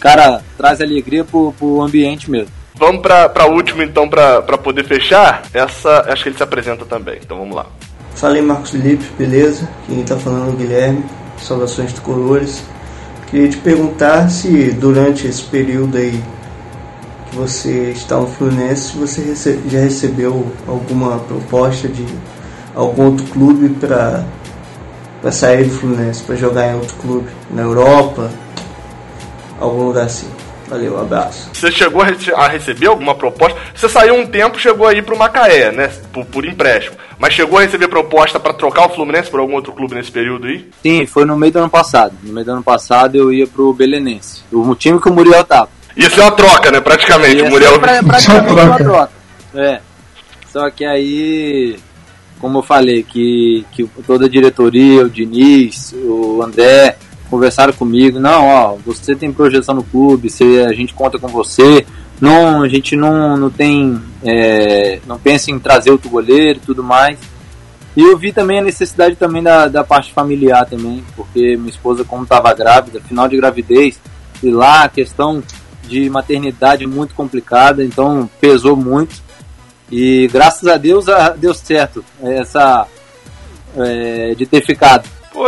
[0.00, 2.50] Cara, traz alegria pro, pro ambiente mesmo.
[2.74, 5.42] Vamos pra, pra última então, pra, pra poder fechar.
[5.52, 7.66] Essa, acho que ele se apresenta também, então vamos lá.
[8.14, 9.68] Falei Marcos Felipe, beleza?
[9.86, 11.04] Quem tá falando é o Guilherme.
[11.42, 12.62] Saudações de Colores.
[13.30, 16.22] Queria te perguntar se durante esse período aí
[17.30, 22.06] que você está no Fluminense, você rece já recebeu alguma proposta de
[22.74, 24.24] algum outro clube para
[25.20, 28.30] para sair do Fluminense, para jogar em outro clube, na Europa,
[29.60, 30.37] algum lugar assim.
[30.68, 31.48] Valeu, um abraço.
[31.52, 33.58] Você chegou a receber alguma proposta?
[33.74, 35.90] Você saiu um tempo, chegou aí pro Macaé, né?
[36.12, 36.96] Por, por empréstimo.
[37.18, 40.46] Mas chegou a receber proposta para trocar o Fluminense por algum outro clube nesse período
[40.46, 40.68] aí?
[40.82, 42.14] Sim, foi no meio do ano passado.
[42.22, 44.42] No meio do ano passado eu ia pro Belenense.
[44.52, 45.70] O time que o Muriel tava.
[45.96, 46.80] Ia ser uma troca, né?
[46.80, 47.42] Praticamente.
[47.42, 47.80] o Muriel...
[47.80, 49.12] Pra, praticamente uma troca.
[49.54, 49.80] É.
[50.52, 51.78] Só que aí,
[52.38, 56.96] como eu falei, que, que toda a diretoria, o Diniz, o André,
[57.30, 61.84] conversaram comigo, não, ó, você tem projeção no clube, você, a gente conta com você,
[62.20, 66.82] não, a gente não, não tem, é, não pensa em trazer outro goleiro e tudo
[66.82, 67.18] mais.
[67.96, 72.04] E eu vi também a necessidade também da, da parte familiar também, porque minha esposa
[72.04, 74.00] como estava grávida, final de gravidez,
[74.42, 75.42] e lá a questão
[75.82, 79.16] de maternidade muito complicada, então pesou muito.
[79.90, 81.06] E graças a Deus
[81.38, 82.86] deu certo essa
[83.76, 85.08] é, de ter ficado.
[85.38, 85.44] Pô,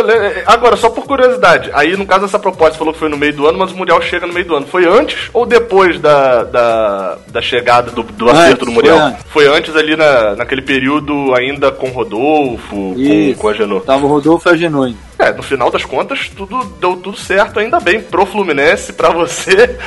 [0.46, 3.48] agora, só por curiosidade, aí no caso essa proposta falou que foi no meio do
[3.48, 4.64] ano, mas o Mundial chega no meio do ano.
[4.64, 8.96] Foi antes ou depois da, da, da chegada do, do acerto do Mundial?
[8.96, 9.24] Foi antes.
[9.30, 13.80] foi antes, ali na, naquele período ainda com Rodolfo, com, com a Genô.
[13.80, 15.09] Tava o Rodolfo e a ainda.
[15.20, 19.52] É, no final das contas, tudo deu tudo certo, ainda bem, pro Fluminense, pra você.
[19.52, 19.78] É,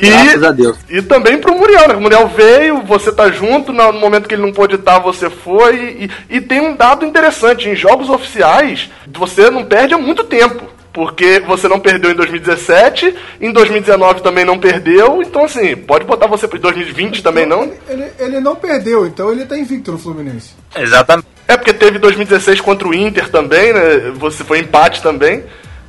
[0.00, 0.76] e, graças a Deus.
[0.90, 1.94] E também pro Muriel, né?
[1.94, 6.08] O Muriel veio, você tá junto, no momento que ele não pôde estar, você foi.
[6.30, 10.66] E, e tem um dado interessante, em jogos oficiais, você não perde há muito tempo.
[10.92, 16.26] porque você não perdeu em 2017, em 2019 também não perdeu, então assim, pode botar
[16.26, 17.62] você para 2020 também não?
[17.62, 20.50] Ele, ele, ele, não perdeu, então ele tá invicto no Fluminense.
[20.76, 21.31] Exatamente.
[21.48, 24.12] É porque teve 2016 contra o Inter também, né?
[24.16, 25.44] Você foi empate também.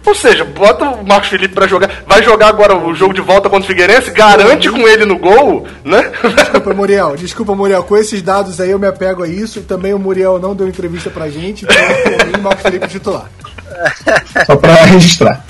[0.06, 1.90] Ou seja, bota o Marcos Felipe para jogar.
[2.06, 5.66] Vai jogar agora o jogo de volta contra o Figueirense, garante com ele no gol,
[5.84, 6.12] né?
[6.36, 7.16] Desculpa, Muriel.
[7.16, 7.84] Desculpa, Muriel.
[7.84, 9.62] Com esses dados aí eu me apego a isso.
[9.62, 13.30] Também o Muriel não deu entrevista pra gente, então por mim, Marcos Felipe titular.
[14.46, 15.46] Só pra registrar.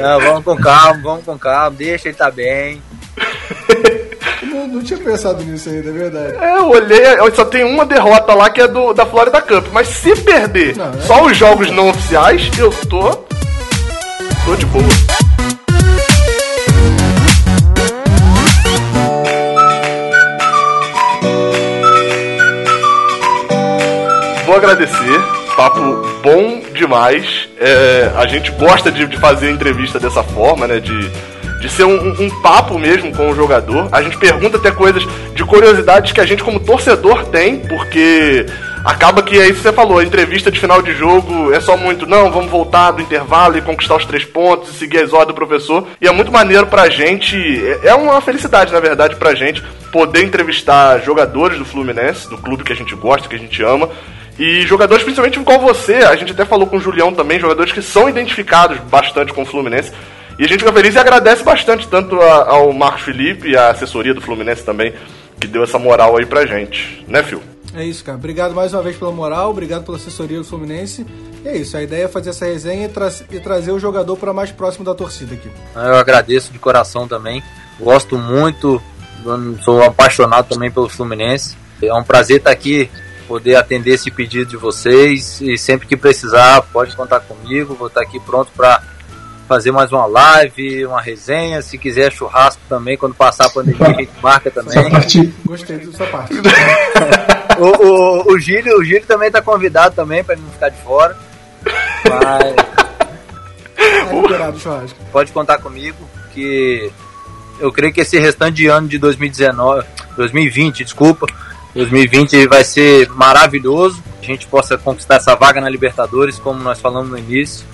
[0.00, 1.76] Não, vamos com calma, vamos com calma.
[1.76, 2.82] Deixa ele tá bem.
[4.42, 6.36] Não, não, tinha pensado nisso ainda, é verdade.
[6.40, 7.04] É, eu olhei,
[7.34, 9.66] só tem uma derrota lá que é do, da Florida Cup.
[9.72, 13.26] Mas se perder não, é só os jogos não oficiais, eu tô
[14.44, 14.84] Tô de boa.
[24.46, 25.20] Vou agradecer,
[25.56, 25.80] papo
[26.22, 27.48] bom demais.
[27.58, 30.80] É, a gente gosta de, de, fazer entrevista dessa forma, né?
[30.80, 31.10] De,
[31.60, 33.88] de ser um, um, papo mesmo com o jogador.
[33.92, 38.46] A gente pergunta até coisas de curiosidades que a gente, como torcedor, tem, porque
[38.84, 41.76] acaba que é isso que você falou, a entrevista de final de jogo é só
[41.76, 45.28] muito, não, vamos voltar do intervalo e conquistar os três pontos e seguir as ordens
[45.28, 45.86] do professor.
[46.00, 47.36] E é muito maneiro pra gente,
[47.82, 49.62] é, é uma felicidade, na verdade, pra gente
[49.92, 53.88] poder entrevistar jogadores do Fluminense, do clube que a gente gosta, que a gente ama.
[54.40, 57.82] E jogadores, principalmente igual você, a gente até falou com o Julião também, jogadores que
[57.82, 59.92] são identificados bastante com o Fluminense.
[60.38, 64.14] E a gente fica feliz e agradece bastante tanto ao Marcos Felipe e a assessoria
[64.14, 64.94] do Fluminense também,
[65.38, 67.04] que deu essa moral aí pra gente.
[67.06, 67.42] Né, Phil?
[67.74, 68.16] É isso, cara.
[68.16, 71.06] Obrigado mais uma vez pela moral, obrigado pela assessoria do Fluminense.
[71.44, 74.16] E é isso, a ideia é fazer essa resenha e, tra e trazer o jogador
[74.16, 75.50] para mais próximo da torcida aqui.
[75.74, 77.42] Eu agradeço de coração também.
[77.78, 78.80] Gosto muito,
[79.62, 81.58] sou apaixonado também pelo Fluminense.
[81.82, 82.90] É um prazer estar aqui,
[83.30, 85.40] poder atender esse pedido de vocês.
[85.40, 87.76] E sempre que precisar, pode contar comigo.
[87.76, 88.82] Vou estar aqui pronto para
[89.46, 91.62] fazer mais uma live, uma resenha.
[91.62, 94.74] Se quiser churrasco também, quando passar a pandemia, a gente marca também.
[95.46, 96.34] Gostei dessa parte.
[97.56, 100.82] o, o, o, Gílio, o Gílio também tá convidado também para ele não ficar de
[100.82, 101.16] fora.
[101.64, 102.56] Mas.
[102.56, 103.10] Tá
[105.12, 105.96] Pode contar comigo
[106.34, 106.90] que
[107.60, 111.26] eu creio que esse restante de ano de 2019, 2020, desculpa,
[111.74, 114.02] 2020 vai ser maravilhoso.
[114.22, 117.64] A gente possa conquistar essa vaga na Libertadores, como nós falamos no início,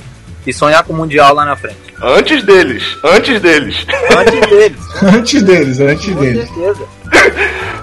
[0.47, 1.77] e sonhar com o Mundial lá na frente.
[2.03, 3.87] Antes deles, antes deles.
[4.17, 4.79] Antes deles.
[5.03, 6.49] antes deles, antes com deles.
[6.49, 6.87] certeza.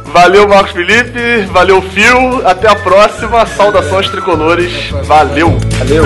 [0.06, 1.46] Valeu, Marcos Felipe.
[1.52, 2.48] Valeu, Fio.
[2.48, 3.46] Até a próxima.
[3.48, 4.72] Saudações tricolores.
[5.06, 5.58] Valeu.
[5.80, 6.06] Valeu.